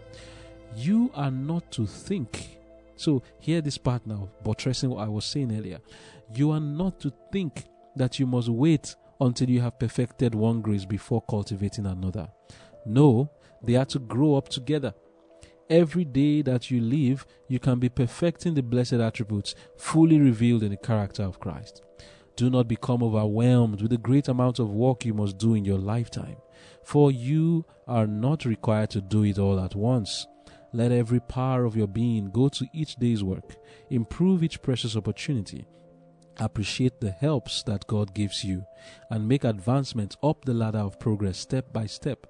You 0.76 1.10
are 1.14 1.30
not 1.30 1.72
to 1.72 1.86
think. 1.86 2.58
So, 2.96 3.22
hear 3.40 3.62
this 3.62 3.78
part 3.78 4.06
now, 4.06 4.28
buttressing 4.44 4.90
what 4.90 5.04
I 5.04 5.08
was 5.08 5.24
saying 5.24 5.56
earlier. 5.56 5.78
You 6.34 6.50
are 6.50 6.60
not 6.60 7.00
to 7.00 7.12
think 7.32 7.64
that 7.96 8.18
you 8.18 8.26
must 8.26 8.50
wait 8.50 8.94
until 9.18 9.48
you 9.48 9.62
have 9.62 9.78
perfected 9.78 10.34
one 10.34 10.60
grace 10.60 10.84
before 10.84 11.22
cultivating 11.22 11.86
another. 11.86 12.28
No, 12.84 13.30
they 13.62 13.76
are 13.76 13.86
to 13.86 13.98
grow 13.98 14.34
up 14.34 14.50
together. 14.50 14.92
Every 15.70 16.04
day 16.04 16.42
that 16.42 16.70
you 16.70 16.82
live, 16.82 17.26
you 17.48 17.58
can 17.58 17.78
be 17.78 17.88
perfecting 17.88 18.52
the 18.52 18.62
blessed 18.62 18.94
attributes 18.94 19.54
fully 19.78 20.20
revealed 20.20 20.62
in 20.62 20.70
the 20.70 20.76
character 20.76 21.22
of 21.22 21.40
Christ. 21.40 21.82
Do 22.36 22.50
not 22.50 22.68
become 22.68 23.02
overwhelmed 23.02 23.80
with 23.80 23.90
the 23.90 23.96
great 23.96 24.28
amount 24.28 24.58
of 24.58 24.70
work 24.70 25.06
you 25.06 25.14
must 25.14 25.38
do 25.38 25.54
in 25.54 25.64
your 25.64 25.78
lifetime, 25.78 26.36
for 26.84 27.10
you 27.10 27.64
are 27.88 28.06
not 28.06 28.44
required 28.44 28.90
to 28.90 29.00
do 29.00 29.24
it 29.24 29.38
all 29.38 29.58
at 29.58 29.74
once. 29.74 30.26
Let 30.72 30.92
every 30.92 31.20
power 31.20 31.64
of 31.64 31.76
your 31.76 31.86
being 31.86 32.30
go 32.30 32.48
to 32.48 32.66
each 32.72 32.96
day's 32.96 33.22
work. 33.24 33.56
Improve 33.90 34.42
each 34.42 34.62
precious 34.62 34.96
opportunity. 34.96 35.66
Appreciate 36.38 37.00
the 37.00 37.10
helps 37.10 37.62
that 37.62 37.86
God 37.86 38.12
gives 38.14 38.44
you 38.44 38.64
and 39.10 39.26
make 39.26 39.44
advancement 39.44 40.16
up 40.22 40.44
the 40.44 40.52
ladder 40.52 40.80
of 40.80 41.00
progress 41.00 41.38
step 41.38 41.72
by 41.72 41.86
step. 41.86 42.26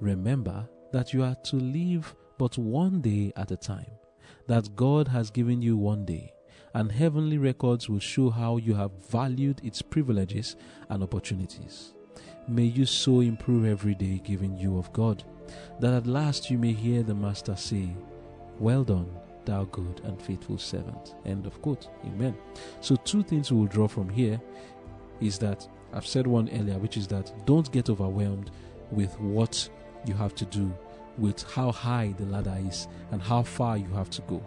Remember 0.00 0.68
that 0.92 1.14
you 1.14 1.22
are 1.22 1.36
to 1.44 1.56
live 1.56 2.14
but 2.38 2.58
one 2.58 3.00
day 3.00 3.32
at 3.34 3.50
a 3.50 3.56
time, 3.56 3.90
that 4.46 4.76
God 4.76 5.08
has 5.08 5.30
given 5.30 5.62
you 5.62 5.76
one 5.78 6.04
day, 6.04 6.32
and 6.74 6.92
heavenly 6.92 7.38
records 7.38 7.88
will 7.88 7.98
show 7.98 8.28
how 8.28 8.58
you 8.58 8.74
have 8.74 8.92
valued 9.08 9.64
its 9.64 9.80
privileges 9.80 10.56
and 10.90 11.02
opportunities. 11.02 11.95
May 12.48 12.64
you 12.64 12.86
so 12.86 13.20
improve 13.20 13.64
every 13.64 13.96
day 13.96 14.20
given 14.22 14.56
you 14.56 14.78
of 14.78 14.92
God, 14.92 15.24
that 15.80 15.92
at 15.92 16.06
last 16.06 16.48
you 16.48 16.58
may 16.58 16.72
hear 16.72 17.02
the 17.02 17.14
Master 17.14 17.56
say, 17.56 17.88
Well 18.60 18.84
done, 18.84 19.10
thou 19.44 19.64
good 19.64 20.00
and 20.04 20.20
faithful 20.22 20.56
servant. 20.56 21.16
End 21.24 21.46
of 21.46 21.60
quote. 21.60 21.88
Amen. 22.04 22.36
So, 22.80 22.94
two 22.94 23.24
things 23.24 23.50
we 23.50 23.58
will 23.58 23.66
draw 23.66 23.88
from 23.88 24.08
here 24.08 24.40
is 25.20 25.40
that 25.40 25.66
I've 25.92 26.06
said 26.06 26.26
one 26.28 26.48
earlier, 26.50 26.78
which 26.78 26.96
is 26.96 27.08
that 27.08 27.32
don't 27.46 27.70
get 27.72 27.90
overwhelmed 27.90 28.52
with 28.92 29.18
what 29.18 29.68
you 30.04 30.14
have 30.14 30.36
to 30.36 30.44
do, 30.44 30.72
with 31.18 31.42
how 31.50 31.72
high 31.72 32.14
the 32.16 32.26
ladder 32.26 32.56
is, 32.68 32.86
and 33.10 33.20
how 33.20 33.42
far 33.42 33.76
you 33.76 33.88
have 33.88 34.10
to 34.10 34.22
go. 34.22 34.40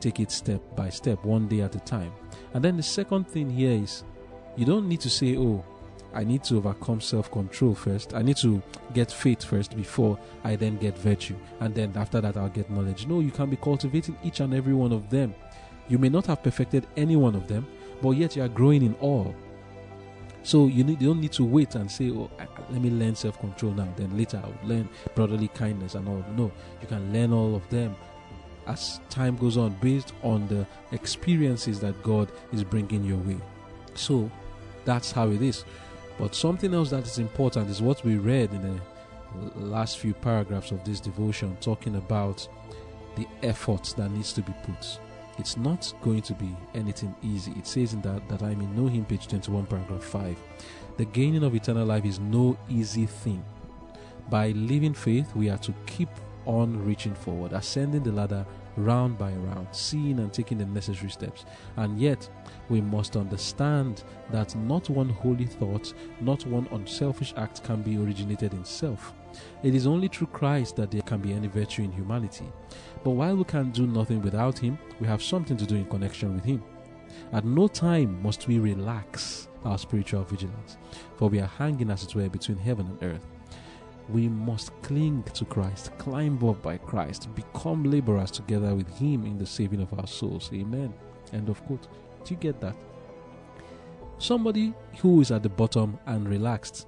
Take 0.00 0.18
it 0.18 0.32
step 0.32 0.60
by 0.74 0.88
step, 0.88 1.24
one 1.24 1.46
day 1.46 1.60
at 1.60 1.76
a 1.76 1.80
time. 1.80 2.12
And 2.54 2.64
then 2.64 2.76
the 2.76 2.82
second 2.82 3.28
thing 3.28 3.48
here 3.48 3.70
is 3.70 4.02
you 4.56 4.66
don't 4.66 4.88
need 4.88 5.00
to 5.02 5.10
say, 5.10 5.36
Oh, 5.36 5.64
I 6.14 6.24
need 6.24 6.44
to 6.44 6.58
overcome 6.58 7.00
self 7.00 7.30
control 7.30 7.74
first. 7.74 8.14
I 8.14 8.22
need 8.22 8.36
to 8.38 8.62
get 8.94 9.10
faith 9.10 9.42
first 9.42 9.76
before 9.76 10.18
I 10.44 10.56
then 10.56 10.76
get 10.78 10.96
virtue. 10.98 11.36
And 11.60 11.74
then 11.74 11.92
after 11.96 12.20
that, 12.20 12.36
I'll 12.36 12.48
get 12.48 12.70
knowledge. 12.70 13.06
No, 13.06 13.20
you 13.20 13.30
can 13.30 13.50
be 13.50 13.56
cultivating 13.56 14.16
each 14.22 14.40
and 14.40 14.54
every 14.54 14.74
one 14.74 14.92
of 14.92 15.10
them. 15.10 15.34
You 15.88 15.98
may 15.98 16.08
not 16.08 16.26
have 16.26 16.42
perfected 16.42 16.86
any 16.96 17.16
one 17.16 17.34
of 17.34 17.48
them, 17.48 17.66
but 18.00 18.10
yet 18.10 18.36
you 18.36 18.42
are 18.42 18.48
growing 18.48 18.82
in 18.82 18.94
all. 18.94 19.34
So 20.44 20.66
you, 20.66 20.82
need, 20.84 21.00
you 21.00 21.08
don't 21.08 21.20
need 21.20 21.32
to 21.32 21.44
wait 21.44 21.76
and 21.76 21.90
say, 21.90 22.10
"Oh, 22.10 22.30
let 22.70 22.80
me 22.80 22.90
learn 22.90 23.14
self-control 23.14 23.72
now." 23.72 23.88
Then 23.96 24.16
later 24.16 24.42
I'll 24.42 24.68
learn 24.68 24.88
brotherly 25.14 25.48
kindness 25.48 25.94
and 25.94 26.08
all. 26.08 26.24
No, 26.36 26.50
you 26.80 26.88
can 26.88 27.12
learn 27.12 27.32
all 27.32 27.54
of 27.54 27.68
them 27.68 27.94
as 28.66 29.00
time 29.10 29.36
goes 29.36 29.56
on, 29.56 29.76
based 29.80 30.12
on 30.22 30.46
the 30.48 30.66
experiences 30.92 31.80
that 31.80 32.00
God 32.02 32.30
is 32.52 32.64
bringing 32.64 33.04
your 33.04 33.18
way. 33.18 33.38
So 33.94 34.30
that's 34.84 35.12
how 35.12 35.30
it 35.30 35.42
is. 35.42 35.64
But 36.22 36.36
something 36.36 36.72
else 36.72 36.90
that 36.90 37.04
is 37.04 37.18
important 37.18 37.68
is 37.68 37.82
what 37.82 38.04
we 38.04 38.16
read 38.16 38.52
in 38.52 38.62
the 38.62 38.80
last 39.58 39.98
few 39.98 40.14
paragraphs 40.14 40.70
of 40.70 40.84
this 40.84 41.00
devotion, 41.00 41.56
talking 41.60 41.96
about 41.96 42.46
the 43.16 43.26
effort 43.42 43.92
that 43.96 44.08
needs 44.08 44.32
to 44.34 44.42
be 44.42 44.54
put. 44.62 45.00
It's 45.38 45.56
not 45.56 45.92
going 46.00 46.22
to 46.22 46.34
be 46.34 46.54
anything 46.76 47.12
easy. 47.24 47.50
It 47.56 47.66
says 47.66 47.92
in 47.92 48.02
that 48.02 48.28
that 48.28 48.44
I 48.44 48.54
may 48.54 48.66
know 48.66 48.86
him, 48.86 49.04
page 49.04 49.26
21, 49.26 49.66
paragraph 49.66 50.04
5. 50.04 50.36
The 50.96 51.06
gaining 51.06 51.42
of 51.42 51.56
eternal 51.56 51.86
life 51.86 52.04
is 52.04 52.20
no 52.20 52.56
easy 52.68 53.06
thing. 53.06 53.44
By 54.30 54.50
living 54.50 54.94
faith, 54.94 55.34
we 55.34 55.50
are 55.50 55.58
to 55.58 55.74
keep 55.86 56.08
on 56.46 56.84
reaching 56.84 57.14
forward, 57.14 57.52
ascending 57.52 58.02
the 58.02 58.12
ladder 58.12 58.46
round 58.76 59.18
by 59.18 59.32
round, 59.32 59.68
seeing 59.72 60.18
and 60.18 60.32
taking 60.32 60.58
the 60.58 60.66
necessary 60.66 61.10
steps. 61.10 61.44
And 61.76 61.98
yet, 62.00 62.28
we 62.68 62.80
must 62.80 63.16
understand 63.16 64.04
that 64.30 64.54
not 64.56 64.88
one 64.88 65.10
holy 65.10 65.46
thought, 65.46 65.92
not 66.20 66.46
one 66.46 66.68
unselfish 66.72 67.34
act 67.36 67.62
can 67.64 67.82
be 67.82 67.98
originated 67.98 68.54
in 68.54 68.64
self. 68.64 69.12
It 69.62 69.74
is 69.74 69.86
only 69.86 70.08
through 70.08 70.28
Christ 70.28 70.76
that 70.76 70.90
there 70.90 71.02
can 71.02 71.20
be 71.20 71.32
any 71.32 71.48
virtue 71.48 71.82
in 71.82 71.92
humanity. 71.92 72.46
But 73.04 73.10
while 73.10 73.36
we 73.36 73.44
can 73.44 73.70
do 73.70 73.86
nothing 73.86 74.22
without 74.22 74.58
Him, 74.58 74.78
we 75.00 75.06
have 75.06 75.22
something 75.22 75.56
to 75.56 75.66
do 75.66 75.76
in 75.76 75.86
connection 75.86 76.34
with 76.34 76.44
Him. 76.44 76.62
At 77.32 77.44
no 77.44 77.68
time 77.68 78.22
must 78.22 78.46
we 78.46 78.58
relax 78.58 79.48
our 79.64 79.78
spiritual 79.78 80.24
vigilance, 80.24 80.76
for 81.16 81.28
we 81.28 81.40
are 81.40 81.46
hanging, 81.46 81.90
as 81.90 82.02
it 82.02 82.14
were, 82.14 82.28
between 82.28 82.58
heaven 82.58 82.86
and 82.86 83.14
earth. 83.14 83.26
We 84.08 84.28
must 84.28 84.72
cling 84.82 85.22
to 85.34 85.44
Christ, 85.44 85.96
climb 85.98 86.42
up 86.44 86.62
by 86.62 86.76
Christ, 86.76 87.34
become 87.34 87.84
laborers 87.84 88.30
together 88.30 88.74
with 88.74 88.88
Him 88.98 89.24
in 89.24 89.38
the 89.38 89.46
saving 89.46 89.80
of 89.80 89.92
our 89.98 90.06
souls. 90.06 90.50
Amen. 90.52 90.92
End 91.32 91.48
of 91.48 91.64
quote. 91.64 91.86
Do 92.24 92.34
you 92.34 92.40
get 92.40 92.60
that? 92.60 92.76
Somebody 94.18 94.74
who 94.98 95.20
is 95.20 95.30
at 95.30 95.42
the 95.42 95.48
bottom 95.48 95.98
and 96.06 96.28
relaxed 96.28 96.86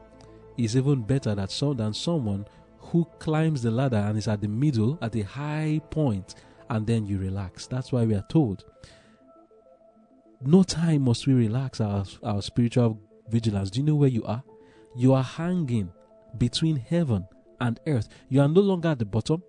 is 0.56 0.76
even 0.76 1.02
better 1.02 1.34
that 1.34 1.50
so 1.50 1.74
than 1.74 1.92
someone 1.92 2.46
who 2.78 3.04
climbs 3.18 3.62
the 3.62 3.70
ladder 3.70 3.96
and 3.96 4.16
is 4.16 4.28
at 4.28 4.40
the 4.40 4.48
middle 4.48 4.98
at 5.02 5.16
a 5.16 5.22
high 5.22 5.80
point 5.90 6.34
and 6.70 6.86
then 6.86 7.06
you 7.06 7.18
relax. 7.18 7.66
That's 7.66 7.90
why 7.90 8.04
we 8.04 8.14
are 8.14 8.24
told. 8.28 8.64
No 10.40 10.62
time 10.62 11.02
must 11.02 11.26
we 11.26 11.32
relax 11.32 11.80
our, 11.80 12.04
our 12.22 12.42
spiritual 12.42 13.00
vigilance. 13.28 13.70
Do 13.70 13.80
you 13.80 13.86
know 13.86 13.94
where 13.94 14.08
you 14.08 14.24
are? 14.24 14.42
You 14.94 15.14
are 15.14 15.22
hanging 15.22 15.90
between 16.38 16.76
heaven 16.76 17.26
and 17.60 17.80
earth. 17.86 18.08
You 18.28 18.40
are 18.40 18.48
no 18.48 18.60
longer 18.60 18.88
at 18.88 18.98
the 18.98 19.04
bottom, 19.04 19.42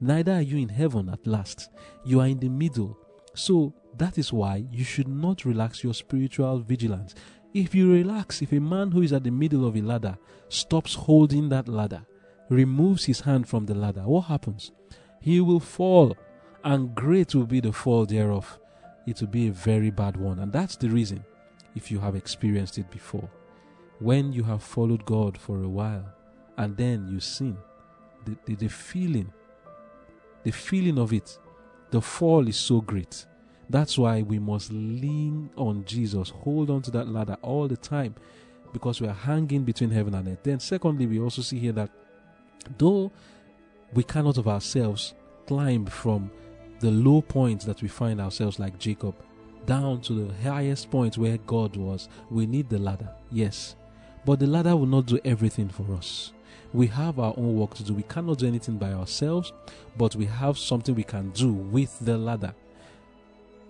neither 0.00 0.32
are 0.32 0.42
you 0.42 0.58
in 0.58 0.68
heaven 0.68 1.08
at 1.08 1.26
last. 1.26 1.70
You 2.04 2.20
are 2.20 2.26
in 2.26 2.38
the 2.38 2.48
middle. 2.48 2.98
So 3.34 3.74
that 3.96 4.18
is 4.18 4.32
why 4.32 4.64
you 4.70 4.84
should 4.84 5.08
not 5.08 5.44
relax 5.44 5.82
your 5.82 5.94
spiritual 5.94 6.58
vigilance. 6.60 7.14
If 7.54 7.74
you 7.74 7.92
relax, 7.92 8.42
if 8.42 8.52
a 8.52 8.60
man 8.60 8.90
who 8.90 9.02
is 9.02 9.12
at 9.12 9.24
the 9.24 9.30
middle 9.30 9.66
of 9.66 9.76
a 9.76 9.82
ladder 9.82 10.16
stops 10.48 10.94
holding 10.94 11.48
that 11.50 11.68
ladder, 11.68 12.04
removes 12.48 13.04
his 13.04 13.20
hand 13.20 13.48
from 13.48 13.66
the 13.66 13.74
ladder, 13.74 14.02
what 14.02 14.22
happens? 14.22 14.72
He 15.20 15.40
will 15.40 15.60
fall, 15.60 16.16
and 16.64 16.94
great 16.94 17.34
will 17.34 17.46
be 17.46 17.60
the 17.60 17.72
fall 17.72 18.06
thereof. 18.06 18.58
It 19.06 19.20
will 19.20 19.28
be 19.28 19.48
a 19.48 19.52
very 19.52 19.90
bad 19.90 20.16
one. 20.16 20.38
And 20.38 20.52
that's 20.52 20.76
the 20.76 20.88
reason, 20.88 21.24
if 21.74 21.90
you 21.90 22.00
have 22.00 22.16
experienced 22.16 22.78
it 22.78 22.90
before. 22.90 23.28
When 23.98 24.32
you 24.32 24.44
have 24.44 24.62
followed 24.62 25.04
God 25.04 25.38
for 25.38 25.62
a 25.62 25.68
while, 25.68 26.06
and 26.58 26.76
then 26.76 27.08
you 27.08 27.20
sin, 27.20 27.56
the, 28.24 28.36
the, 28.46 28.54
the 28.54 28.68
feeling, 28.68 29.32
the 30.44 30.50
feeling 30.50 30.98
of 30.98 31.12
it, 31.12 31.38
the 31.90 32.00
fall 32.00 32.46
is 32.48 32.56
so 32.56 32.80
great. 32.80 33.26
That's 33.70 33.96
why 33.96 34.22
we 34.22 34.38
must 34.38 34.72
lean 34.72 35.50
on 35.56 35.84
Jesus, 35.84 36.30
hold 36.30 36.70
on 36.70 36.82
to 36.82 36.90
that 36.92 37.08
ladder 37.08 37.36
all 37.42 37.68
the 37.68 37.76
time 37.76 38.14
because 38.72 39.00
we 39.00 39.08
are 39.08 39.14
hanging 39.14 39.64
between 39.64 39.90
heaven 39.90 40.14
and 40.14 40.28
earth. 40.28 40.42
Then, 40.42 40.60
secondly, 40.60 41.06
we 41.06 41.20
also 41.20 41.42
see 41.42 41.58
here 41.58 41.72
that 41.72 41.90
though 42.78 43.12
we 43.92 44.02
cannot 44.02 44.38
of 44.38 44.48
ourselves 44.48 45.14
climb 45.46 45.86
from 45.86 46.30
the 46.80 46.90
low 46.90 47.22
point 47.22 47.62
that 47.62 47.82
we 47.82 47.88
find 47.88 48.20
ourselves, 48.20 48.58
like 48.58 48.78
Jacob, 48.78 49.14
down 49.66 50.00
to 50.02 50.12
the 50.14 50.34
highest 50.42 50.90
point 50.90 51.16
where 51.16 51.38
God 51.38 51.76
was, 51.76 52.08
we 52.30 52.46
need 52.46 52.68
the 52.68 52.78
ladder, 52.78 53.10
yes. 53.30 53.76
But 54.24 54.40
the 54.40 54.46
ladder 54.46 54.76
will 54.76 54.86
not 54.86 55.06
do 55.06 55.20
everything 55.24 55.68
for 55.68 55.94
us. 55.94 56.32
We 56.74 56.86
have 56.88 57.18
our 57.18 57.34
own 57.36 57.56
work 57.56 57.74
to 57.74 57.84
do. 57.84 57.92
We 57.94 58.02
cannot 58.04 58.38
do 58.38 58.46
anything 58.46 58.78
by 58.78 58.92
ourselves, 58.92 59.52
but 59.96 60.16
we 60.16 60.24
have 60.24 60.56
something 60.56 60.94
we 60.94 61.04
can 61.04 61.30
do 61.30 61.52
with 61.52 61.98
the 62.00 62.16
ladder. 62.16 62.54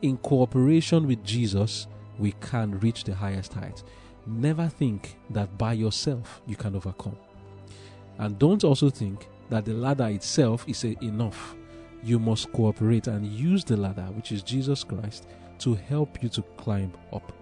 In 0.03 0.17
cooperation 0.19 1.07
with 1.07 1.25
Jesus, 1.25 1.87
we 2.19 2.33
can 2.41 2.79
reach 2.81 3.05
the 3.05 3.15
highest 3.15 3.55
height. 3.55 3.83
Never 4.27 4.69
think 4.69 5.17
that 5.31 5.59
by 5.59 5.73
yourself 5.73 6.41
you 6.47 6.55
can 6.55 6.77
overcome. 6.77 7.17
And 8.19 8.39
don't 8.39 8.63
also 8.63 8.89
think 8.89 9.29
that 9.51 9.65
the 9.65 9.75
ladder 9.75 10.07
itself 10.09 10.65
is 10.69 10.85
enough. 10.85 11.57
You 12.05 12.19
must 12.19 12.53
cooperate 12.53 13.07
and 13.09 13.27
use 13.27 13.65
the 13.65 13.77
ladder, 13.77 14.07
which 14.13 14.33
is 14.33 14.43
Jesus 14.43 14.85
Christ, 14.85 15.27
to 15.59 15.75
help 15.75 16.23
you 16.23 16.29
to 16.31 16.43
climb 16.57 16.93
up. 17.13 17.33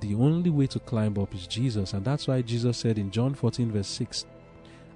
The 0.00 0.14
only 0.16 0.50
way 0.50 0.66
to 0.68 0.80
climb 0.80 1.16
up 1.18 1.34
is 1.34 1.46
Jesus, 1.46 1.92
and 1.92 2.04
that's 2.04 2.26
why 2.26 2.42
Jesus 2.42 2.78
said 2.78 2.98
in 2.98 3.10
John 3.10 3.34
14, 3.34 3.70
verse 3.70 3.86
6, 3.86 4.26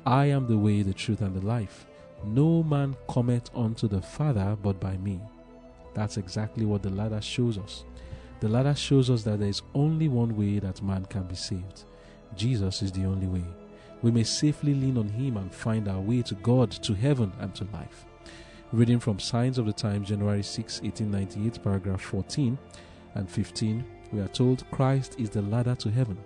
I 0.07 0.27
am 0.27 0.47
the 0.47 0.57
way, 0.57 0.83
the 0.83 0.95
truth, 0.95 1.21
and 1.21 1.35
the 1.35 1.45
life. 1.45 1.85
No 2.25 2.62
man 2.62 2.97
cometh 3.11 3.51
unto 3.57 3.88
the 3.88 4.01
Father 4.01 4.57
but 4.62 4.79
by 4.79 4.97
me. 4.99 5.21
That's 5.95 6.16
exactly 6.16 6.64
what 6.64 6.83
the 6.83 6.90
ladder 6.90 7.21
shows 7.21 7.59
us. 7.59 7.83
The 8.38 8.49
ladder 8.49 8.77
shows 8.77 9.11
us 9.11 9.25
that 9.25 9.40
there 9.40 9.49
is 9.49 9.62
only 9.75 10.07
one 10.07 10.37
way 10.37 10.61
that 10.61 10.81
man 10.81 11.07
can 11.07 11.25
be 11.25 11.35
saved. 11.35 11.85
Jesus 12.37 12.83
is 12.83 12.92
the 12.92 13.05
only 13.05 13.27
way. 13.27 13.42
We 14.03 14.12
may 14.12 14.23
safely 14.23 14.75
lean 14.75 14.97
on 14.97 15.09
him 15.09 15.38
and 15.38 15.53
find 15.53 15.88
our 15.88 16.01
way 16.01 16.23
to 16.23 16.37
God, 16.37 16.71
to 16.71 16.95
heaven, 16.95 17.33
and 17.40 17.53
to 17.57 17.66
life. 17.73 18.05
Reading 18.73 19.01
from 19.01 19.19
Signs 19.19 19.59
of 19.59 19.66
the 19.66 19.73
Times, 19.73 20.09
January 20.09 20.42
6, 20.42 20.83
1898, 20.83 21.64
paragraph 21.64 22.01
14 22.01 22.57
and 23.16 23.29
15, 23.29 23.85
we 24.12 24.21
are 24.21 24.29
told 24.29 24.71
Christ 24.71 25.16
is 25.19 25.31
the 25.31 25.42
ladder 25.42 25.75
to 25.75 25.90
heaven. 25.90 26.19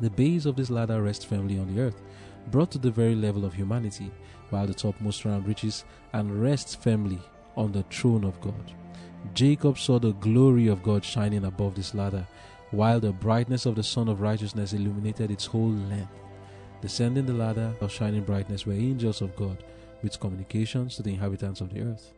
The 0.00 0.10
base 0.10 0.46
of 0.46 0.56
this 0.56 0.70
ladder 0.70 1.02
rests 1.02 1.24
firmly 1.24 1.58
on 1.58 1.74
the 1.74 1.82
earth, 1.82 2.00
brought 2.50 2.70
to 2.72 2.78
the 2.78 2.90
very 2.90 3.14
level 3.14 3.44
of 3.44 3.54
humanity, 3.54 4.10
while 4.50 4.66
the 4.66 4.74
topmost 4.74 5.24
round 5.24 5.46
reaches 5.46 5.84
and 6.12 6.42
rests 6.42 6.74
firmly 6.74 7.20
on 7.56 7.72
the 7.72 7.82
throne 7.84 8.24
of 8.24 8.40
God. 8.40 8.72
Jacob 9.34 9.78
saw 9.78 9.98
the 9.98 10.12
glory 10.14 10.66
of 10.66 10.82
God 10.82 11.04
shining 11.04 11.44
above 11.44 11.74
this 11.74 11.94
ladder, 11.94 12.26
while 12.70 13.00
the 13.00 13.12
brightness 13.12 13.66
of 13.66 13.76
the 13.76 13.82
Sun 13.82 14.08
of 14.08 14.20
Righteousness 14.20 14.72
illuminated 14.72 15.30
its 15.30 15.46
whole 15.46 15.70
length. 15.70 16.10
Descending 16.80 17.26
the 17.26 17.32
ladder 17.32 17.72
of 17.80 17.92
shining 17.92 18.24
brightness 18.24 18.66
were 18.66 18.72
angels 18.72 19.20
of 19.20 19.36
God, 19.36 19.62
with 20.02 20.18
communications 20.18 20.96
to 20.96 21.02
the 21.02 21.10
inhabitants 21.10 21.60
of 21.60 21.72
the 21.72 21.80
earth. 21.80 22.12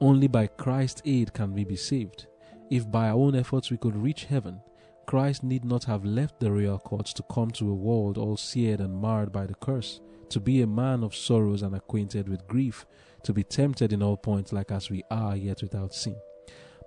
Only 0.00 0.28
by 0.28 0.46
Christ's 0.46 1.02
aid 1.04 1.32
can 1.32 1.52
we 1.52 1.64
be 1.64 1.76
saved. 1.76 2.26
If 2.70 2.90
by 2.90 3.08
our 3.08 3.16
own 3.16 3.34
efforts 3.34 3.70
we 3.70 3.76
could 3.76 3.96
reach 3.96 4.24
heaven, 4.24 4.60
Christ 5.06 5.42
need 5.42 5.64
not 5.64 5.84
have 5.84 6.04
left 6.04 6.40
the 6.40 6.50
royal 6.50 6.78
courts 6.78 7.12
to 7.14 7.22
come 7.24 7.50
to 7.52 7.70
a 7.70 7.74
world 7.74 8.18
all 8.18 8.36
seared 8.36 8.80
and 8.80 8.94
marred 8.94 9.32
by 9.32 9.46
the 9.46 9.54
curse, 9.54 10.00
to 10.30 10.40
be 10.40 10.62
a 10.62 10.66
man 10.66 11.04
of 11.04 11.14
sorrows 11.14 11.62
and 11.62 11.74
acquainted 11.74 12.28
with 12.28 12.46
grief, 12.46 12.86
to 13.22 13.32
be 13.32 13.44
tempted 13.44 13.92
in 13.92 14.02
all 14.02 14.16
points 14.16 14.52
like 14.52 14.70
as 14.70 14.90
we 14.90 15.02
are, 15.10 15.36
yet 15.36 15.62
without 15.62 15.94
sin. 15.94 16.16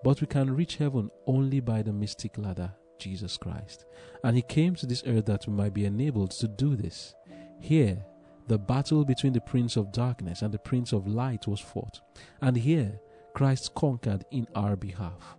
But 0.03 0.21
we 0.21 0.27
can 0.27 0.56
reach 0.56 0.77
heaven 0.77 1.10
only 1.25 1.60
by 1.60 1.82
the 1.82 1.93
mystic 1.93 2.38
ladder, 2.38 2.71
Jesus 2.99 3.38
Christ. 3.38 3.86
And 4.23 4.36
he 4.36 4.41
came 4.41 4.75
to 4.75 4.86
this 4.86 5.03
earth 5.08 5.25
that 5.25 5.47
we 5.47 5.53
might 5.53 5.73
be 5.73 5.86
enabled 5.86 6.32
to 6.32 6.47
do 6.47 6.75
this. 6.75 7.15
Here, 7.60 8.06
the 8.47 8.58
battle 8.58 9.03
between 9.03 9.34
the 9.34 9.41
prince 9.41 9.75
of 9.75 9.91
darkness 9.91 10.41
and 10.41 10.53
the 10.53 10.60
prince 10.60 10.93
of 10.93 11.08
light 11.08 11.47
was 11.47 11.60
fought. 11.60 11.99
And 12.41 12.56
here, 12.56 12.99
Christ 13.34 13.73
conquered 13.75 14.25
in 14.32 14.47
our 14.56 14.75
behalf. 14.75 15.36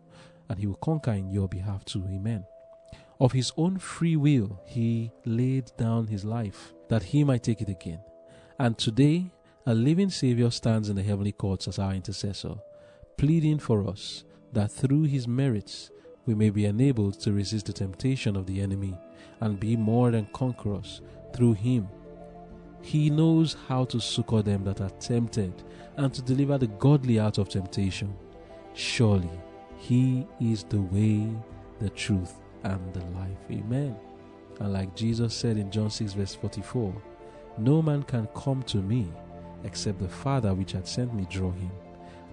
And 0.49 0.59
he 0.59 0.67
will 0.67 0.77
conquer 0.77 1.13
in 1.13 1.31
your 1.31 1.49
behalf 1.49 1.85
too. 1.85 2.05
Amen. 2.09 2.45
Of 3.21 3.33
his 3.33 3.53
own 3.57 3.79
free 3.79 4.15
will, 4.15 4.61
he 4.65 5.11
laid 5.25 5.73
down 5.77 6.07
his 6.07 6.25
life 6.25 6.73
that 6.89 7.03
he 7.03 7.25
might 7.25 7.43
take 7.43 7.61
it 7.61 7.69
again. 7.69 8.01
And 8.61 8.79
today, 8.79 9.33
a 9.67 9.75
living 9.75 10.09
Savior 10.09 10.51
stands 10.51 10.89
in 10.89 10.95
the 10.97 11.03
heavenly 11.03 11.33
courts 11.33 11.67
as 11.67 11.81
our 11.81 11.93
intercessor, 11.93 12.55
pleading 13.17 13.59
for 13.59 13.89
us 13.89 14.25
that 14.53 14.71
through 14.71 15.03
his 15.03 15.27
merits 15.27 15.91
we 16.27 16.35
may 16.35 16.51
be 16.51 16.65
enabled 16.67 17.19
to 17.21 17.33
resist 17.33 17.67
the 17.67 17.73
temptation 17.73 18.37
of 18.37 18.47
the 18.47 18.61
enemy 18.61 18.97
and 19.41 19.59
be 19.59 19.77
more 19.77 20.13
than 20.13 20.29
conquerors 20.33 21.01
through 21.35 21.55
him. 21.55 21.89
He 22.83 23.11
knows 23.11 23.57
how 23.67 23.85
to 23.87 24.01
succor 24.01 24.43
them 24.43 24.63
that 24.65 24.81
are 24.81 24.91
tempted 25.01 25.65
and 25.97 26.15
to 26.15 26.23
deliver 26.23 26.57
the 26.57 26.69
godly 26.69 27.19
out 27.19 27.39
of 27.39 27.49
temptation. 27.49 28.15
Surely 28.75 29.31
he 29.77 30.27
is 30.41 30.63
the 30.65 30.81
way, 30.81 31.29
the 31.81 31.91
truth, 31.91 32.35
and 32.65 32.95
the 32.95 33.05
life. 33.19 33.39
Amen. 33.51 33.97
And 34.61 34.73
like 34.73 34.95
Jesus 34.97 35.35
said 35.35 35.57
in 35.57 35.71
John 35.71 35.91
6, 35.91 36.15
verse 36.15 36.35
44, 36.35 36.95
no 37.59 37.83
man 37.83 38.03
can 38.05 38.29
come 38.35 38.63
to 38.65 38.79
me 38.79 39.09
except 39.65 39.99
the 39.99 40.09
Father 40.09 40.55
which 40.55 40.73
had 40.73 40.87
sent 40.87 41.15
me 41.15 41.27
draw 41.31 41.51
him, 41.51 41.71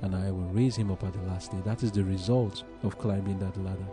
and 0.01 0.15
I 0.15 0.31
will 0.31 0.49
raise 0.51 0.75
him 0.75 0.91
up 0.91 1.03
at 1.03 1.13
the 1.13 1.21
last 1.23 1.51
day. 1.51 1.57
That 1.65 1.83
is 1.83 1.91
the 1.91 2.03
result 2.03 2.63
of 2.83 2.97
climbing 2.97 3.39
that 3.39 3.57
ladder. 3.63 3.87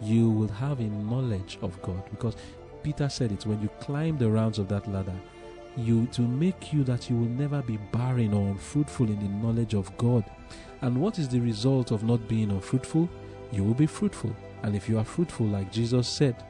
You 0.00 0.30
will 0.30 0.48
have 0.48 0.80
a 0.80 0.84
knowledge 0.84 1.58
of 1.62 1.80
God 1.80 2.02
because 2.10 2.36
Peter 2.82 3.08
said 3.08 3.32
it 3.32 3.46
when 3.46 3.60
you 3.62 3.70
climb 3.80 4.18
the 4.18 4.30
rounds 4.30 4.58
of 4.58 4.68
that 4.68 4.90
ladder, 4.92 5.18
you 5.76 6.06
to 6.08 6.22
make 6.22 6.72
you 6.72 6.84
that 6.84 7.08
you 7.10 7.16
will 7.16 7.28
never 7.28 7.62
be 7.62 7.78
barren 7.92 8.32
or 8.32 8.48
unfruitful 8.48 9.06
in 9.06 9.18
the 9.18 9.46
knowledge 9.46 9.74
of 9.74 9.94
God. 9.96 10.24
And 10.82 11.00
what 11.00 11.18
is 11.18 11.28
the 11.28 11.40
result 11.40 11.90
of 11.90 12.04
not 12.04 12.28
being 12.28 12.50
unfruitful? 12.50 13.08
You 13.52 13.64
will 13.64 13.74
be 13.74 13.86
fruitful. 13.86 14.34
And 14.62 14.74
if 14.74 14.88
you 14.88 14.98
are 14.98 15.04
fruitful, 15.04 15.46
like 15.46 15.72
Jesus 15.72 16.08
said, 16.08 16.44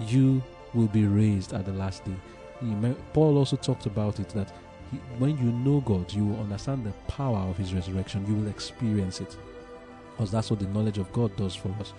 you 0.00 0.42
will 0.74 0.88
be 0.88 1.06
raised 1.06 1.52
at 1.52 1.64
the 1.64 1.72
last 1.72 2.04
day. 2.04 2.14
Paul 3.12 3.38
also 3.38 3.56
talked 3.56 3.86
about 3.86 4.18
it 4.18 4.28
that 4.30 4.52
he, 4.90 4.96
when 5.18 5.36
you 5.38 5.52
know 5.52 5.80
God, 5.80 6.12
you 6.12 6.24
will 6.24 6.40
understand 6.40 6.84
the 6.84 6.92
power 7.12 7.38
of 7.38 7.56
His 7.56 7.74
resurrection. 7.74 8.26
You 8.26 8.34
will 8.34 8.48
experience 8.48 9.20
it. 9.20 9.36
Because 10.10 10.30
that's 10.30 10.50
what 10.50 10.60
the 10.60 10.66
knowledge 10.68 10.98
of 10.98 11.12
God 11.12 11.34
does 11.36 11.54
for 11.54 11.74
us. 11.80 11.92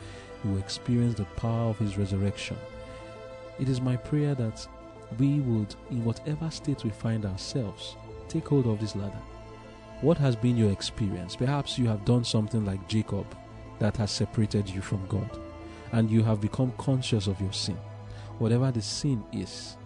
You 0.44 0.52
will 0.52 0.60
experience 0.60 1.16
the 1.16 1.26
power 1.26 1.70
of 1.70 1.78
His 1.78 1.98
resurrection. 1.98 2.58
It 3.60 3.70
is 3.70 3.82
my 3.82 3.96
prayer 3.96 4.36
that 4.36 4.68
we 5.18 5.40
would, 5.40 5.76
in 5.92 6.04
whatever 6.04 6.50
state 6.50 6.84
we 6.84 6.90
find 6.90 7.26
ourselves, 7.26 7.96
take 8.28 8.48
hold 8.48 8.68
of 8.68 8.80
this 8.80 8.96
ladder. 8.96 9.22
What 10.02 10.18
has 10.18 10.36
been 10.36 10.58
your 10.58 10.72
experience? 10.72 11.36
Perhaps 11.36 11.78
you 11.78 11.88
have 11.88 12.06
done 12.06 12.24
something 12.24 12.66
like 12.66 12.88
Jacob 12.88 13.26
that 13.80 13.98
has 13.98 14.12
separated 14.12 14.70
you 14.70 14.82
from 14.82 15.06
God, 15.08 15.40
and 15.92 16.10
you 16.10 16.24
have 16.24 16.42
become 16.42 16.74
conscious 16.78 17.28
of 17.28 17.40
your 17.42 17.54
sin. 17.54 17.78
Whatever 18.38 18.72
the 18.72 18.82
sin 18.82 19.24
is, 19.34 19.78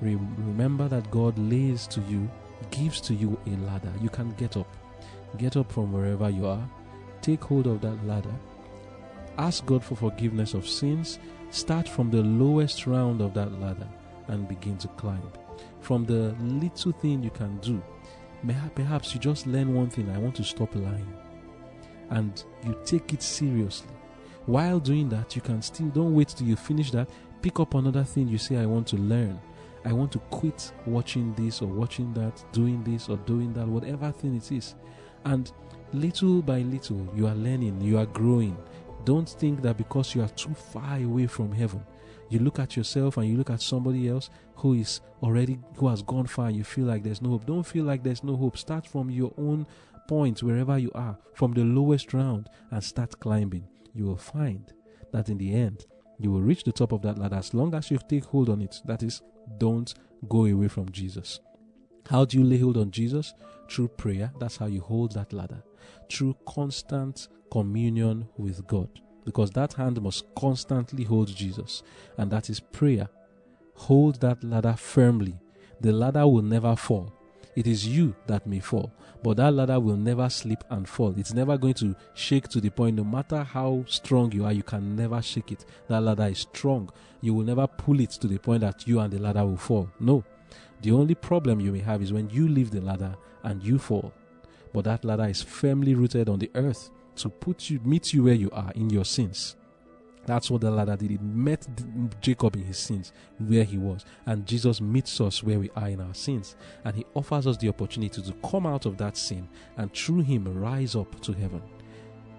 remember 0.00 0.88
that 0.88 1.10
God 1.10 1.38
lays 1.38 1.86
to 1.88 2.00
you, 2.02 2.28
gives 2.70 3.00
to 3.02 3.14
you 3.14 3.38
a 3.46 3.50
ladder. 3.66 3.92
You 4.00 4.08
can 4.08 4.30
get 4.32 4.56
up. 4.56 4.68
Get 5.38 5.56
up 5.56 5.70
from 5.70 5.92
wherever 5.92 6.30
you 6.30 6.46
are. 6.46 6.68
Take 7.20 7.44
hold 7.44 7.66
of 7.66 7.80
that 7.82 8.06
ladder. 8.06 8.34
Ask 9.38 9.66
God 9.66 9.84
for 9.84 9.96
forgiveness 9.96 10.54
of 10.54 10.66
sins. 10.66 11.18
Start 11.50 11.88
from 11.88 12.10
the 12.10 12.22
lowest 12.22 12.86
round 12.86 13.20
of 13.20 13.34
that 13.34 13.52
ladder 13.60 13.86
and 14.28 14.48
begin 14.48 14.78
to 14.78 14.88
climb. 14.88 15.22
From 15.80 16.04
the 16.04 16.34
little 16.40 16.92
thing 16.92 17.22
you 17.22 17.30
can 17.30 17.58
do, 17.58 17.82
perhaps 18.74 19.14
you 19.14 19.20
just 19.20 19.46
learn 19.46 19.74
one 19.74 19.90
thing 19.90 20.10
I 20.10 20.18
want 20.18 20.34
to 20.36 20.44
stop 20.44 20.74
lying. 20.74 21.12
And 22.10 22.42
you 22.64 22.76
take 22.84 23.12
it 23.12 23.22
seriously. 23.22 23.90
While 24.46 24.78
doing 24.78 25.08
that, 25.08 25.34
you 25.34 25.42
can 25.42 25.60
still, 25.60 25.88
don't 25.88 26.14
wait 26.14 26.28
till 26.28 26.46
you 26.46 26.56
finish 26.56 26.90
that, 26.92 27.08
pick 27.42 27.58
up 27.58 27.74
another 27.74 28.04
thing 28.04 28.28
you 28.28 28.38
say 28.38 28.56
I 28.56 28.66
want 28.66 28.86
to 28.88 28.96
learn 28.96 29.40
I 29.86 29.92
want 29.92 30.10
to 30.12 30.18
quit 30.18 30.72
watching 30.84 31.32
this 31.34 31.62
or 31.62 31.68
watching 31.68 32.12
that, 32.14 32.44
doing 32.50 32.82
this 32.82 33.08
or 33.08 33.18
doing 33.18 33.52
that, 33.52 33.68
whatever 33.68 34.10
thing 34.10 34.34
it 34.34 34.50
is. 34.50 34.74
And 35.24 35.52
little 35.92 36.42
by 36.42 36.62
little, 36.62 37.08
you 37.14 37.28
are 37.28 37.36
learning, 37.36 37.80
you 37.80 37.96
are 37.96 38.06
growing. 38.06 38.56
Don't 39.04 39.28
think 39.28 39.62
that 39.62 39.76
because 39.76 40.12
you 40.12 40.22
are 40.22 40.28
too 40.30 40.54
far 40.54 40.96
away 40.96 41.28
from 41.28 41.52
heaven, 41.52 41.86
you 42.30 42.40
look 42.40 42.58
at 42.58 42.76
yourself 42.76 43.16
and 43.16 43.28
you 43.28 43.36
look 43.36 43.50
at 43.50 43.62
somebody 43.62 44.08
else 44.08 44.28
who 44.56 44.74
is 44.74 45.02
already, 45.22 45.60
who 45.76 45.86
has 45.86 46.02
gone 46.02 46.26
far, 46.26 46.46
and 46.46 46.56
you 46.56 46.64
feel 46.64 46.86
like 46.86 47.04
there's 47.04 47.22
no 47.22 47.30
hope. 47.30 47.46
Don't 47.46 47.62
feel 47.62 47.84
like 47.84 48.02
there's 48.02 48.24
no 48.24 48.34
hope. 48.34 48.58
Start 48.58 48.88
from 48.88 49.08
your 49.08 49.32
own 49.38 49.68
point, 50.06 50.42
wherever 50.42 50.78
you 50.78 50.90
are, 50.94 51.18
from 51.34 51.52
the 51.52 51.64
lowest 51.64 52.14
round, 52.14 52.48
and 52.70 52.82
start 52.82 53.18
climbing. 53.20 53.66
You 53.94 54.04
will 54.06 54.16
find 54.16 54.72
that 55.12 55.28
in 55.28 55.38
the 55.38 55.54
end, 55.54 55.86
you 56.18 56.30
will 56.30 56.42
reach 56.42 56.64
the 56.64 56.72
top 56.72 56.92
of 56.92 57.02
that 57.02 57.18
ladder 57.18 57.36
as 57.36 57.54
long 57.54 57.74
as 57.74 57.90
you 57.90 57.98
take 58.08 58.24
hold 58.24 58.48
on 58.48 58.62
it. 58.62 58.80
That 58.84 59.02
is, 59.02 59.22
don't 59.58 59.92
go 60.28 60.46
away 60.46 60.68
from 60.68 60.90
Jesus. 60.90 61.40
How 62.08 62.24
do 62.24 62.38
you 62.38 62.44
lay 62.44 62.58
hold 62.58 62.76
on 62.76 62.90
Jesus? 62.90 63.34
Through 63.68 63.88
prayer. 63.88 64.32
That's 64.38 64.56
how 64.56 64.66
you 64.66 64.80
hold 64.80 65.12
that 65.12 65.32
ladder. 65.32 65.62
Through 66.10 66.36
constant 66.48 67.28
communion 67.50 68.28
with 68.36 68.66
God. 68.66 68.88
Because 69.24 69.50
that 69.52 69.72
hand 69.72 70.00
must 70.00 70.24
constantly 70.36 71.04
hold 71.04 71.34
Jesus. 71.34 71.82
And 72.16 72.30
that 72.30 72.48
is 72.48 72.60
prayer. 72.60 73.08
Hold 73.74 74.20
that 74.20 74.42
ladder 74.44 74.74
firmly. 74.78 75.34
The 75.80 75.92
ladder 75.92 76.26
will 76.26 76.42
never 76.42 76.76
fall. 76.76 77.12
It 77.56 77.66
is 77.66 77.86
you 77.86 78.14
that 78.26 78.46
may 78.46 78.60
fall, 78.60 78.92
but 79.22 79.38
that 79.38 79.54
ladder 79.54 79.80
will 79.80 79.96
never 79.96 80.28
slip 80.28 80.62
and 80.68 80.86
fall. 80.86 81.14
It's 81.16 81.32
never 81.32 81.56
going 81.56 81.72
to 81.74 81.96
shake 82.12 82.48
to 82.48 82.60
the 82.60 82.68
point, 82.68 82.96
no 82.96 83.04
matter 83.04 83.42
how 83.42 83.82
strong 83.88 84.30
you 84.32 84.44
are, 84.44 84.52
you 84.52 84.62
can 84.62 84.94
never 84.94 85.22
shake 85.22 85.52
it. 85.52 85.64
That 85.88 86.02
ladder 86.02 86.26
is 86.26 86.40
strong. 86.40 86.90
You 87.22 87.32
will 87.32 87.44
never 87.44 87.66
pull 87.66 88.00
it 88.00 88.10
to 88.10 88.28
the 88.28 88.38
point 88.38 88.60
that 88.60 88.86
you 88.86 89.00
and 89.00 89.10
the 89.10 89.18
ladder 89.18 89.46
will 89.46 89.56
fall. 89.56 89.88
No. 89.98 90.22
The 90.82 90.92
only 90.92 91.14
problem 91.14 91.58
you 91.60 91.72
may 91.72 91.80
have 91.80 92.02
is 92.02 92.12
when 92.12 92.28
you 92.28 92.46
leave 92.46 92.70
the 92.70 92.82
ladder 92.82 93.16
and 93.42 93.62
you 93.62 93.78
fall. 93.78 94.12
But 94.74 94.84
that 94.84 95.06
ladder 95.06 95.24
is 95.24 95.42
firmly 95.42 95.94
rooted 95.94 96.28
on 96.28 96.38
the 96.38 96.50
earth 96.54 96.90
to 97.16 97.30
put 97.30 97.70
you, 97.70 97.80
meet 97.82 98.12
you 98.12 98.24
where 98.24 98.34
you 98.34 98.50
are 98.50 98.70
in 98.74 98.90
your 98.90 99.06
sins. 99.06 99.56
That's 100.26 100.50
what 100.50 100.60
the 100.60 100.70
ladder 100.70 100.96
did. 100.96 101.12
It 101.12 101.22
met 101.22 101.66
Jacob 102.20 102.56
in 102.56 102.64
his 102.64 102.78
sins, 102.78 103.12
where 103.38 103.62
he 103.62 103.78
was. 103.78 104.04
And 104.26 104.44
Jesus 104.44 104.80
meets 104.80 105.20
us 105.20 105.42
where 105.42 105.60
we 105.60 105.70
are 105.76 105.88
in 105.88 106.00
our 106.00 106.14
sins. 106.14 106.56
And 106.84 106.96
he 106.96 107.06
offers 107.14 107.46
us 107.46 107.56
the 107.56 107.68
opportunity 107.68 108.20
to 108.20 108.32
come 108.48 108.66
out 108.66 108.86
of 108.86 108.98
that 108.98 109.16
sin 109.16 109.48
and 109.76 109.92
through 109.94 110.22
him 110.22 110.44
rise 110.60 110.96
up 110.96 111.20
to 111.22 111.32
heaven. 111.32 111.62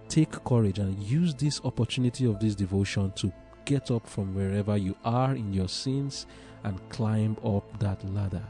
Take 0.09 0.43
courage 0.43 0.79
and 0.79 1.01
use 1.01 1.33
this 1.33 1.61
opportunity 1.63 2.25
of 2.25 2.39
this 2.39 2.55
devotion 2.55 3.11
to 3.13 3.31
get 3.65 3.89
up 3.89 4.05
from 4.07 4.35
wherever 4.35 4.77
you 4.77 4.95
are 5.03 5.33
in 5.33 5.53
your 5.53 5.67
sins 5.69 6.27
and 6.63 6.89
climb 6.89 7.37
up 7.43 7.79
that 7.79 8.03
ladder 8.13 8.43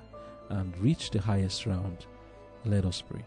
and 0.49 0.77
reach 0.79 1.11
the 1.11 1.21
highest 1.21 1.65
round. 1.65 2.05
Let 2.65 2.85
us 2.85 3.01
pray. 3.01 3.23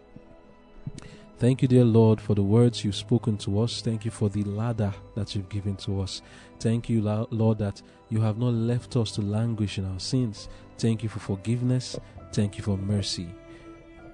Thank 1.41 1.63
you, 1.63 1.69
dear 1.69 1.87
Lord, 1.87 2.21
for 2.21 2.35
the 2.35 2.43
words 2.43 2.85
you've 2.85 2.95
spoken 2.95 3.39
to 3.39 3.61
us. 3.61 3.81
Thank 3.81 4.05
you 4.05 4.11
for 4.11 4.29
the 4.29 4.43
ladder 4.43 4.93
that 5.15 5.35
you've 5.35 5.49
given 5.49 5.75
to 5.77 6.03
us. 6.03 6.21
Thank 6.59 6.91
you, 6.91 7.01
Lord, 7.01 7.59
that 7.61 7.81
you 8.11 8.21
have 8.21 8.37
not 8.37 8.53
left 8.53 8.95
us 8.97 9.11
to 9.13 9.23
languish 9.23 9.79
in 9.79 9.87
our 9.91 9.99
sins. 9.99 10.51
Thank 10.77 11.03
you 11.03 11.09
for 11.09 11.19
forgiveness. 11.19 11.99
Thank 12.35 12.59
you 12.59 12.63
for 12.63 12.77
mercy. 12.77 13.27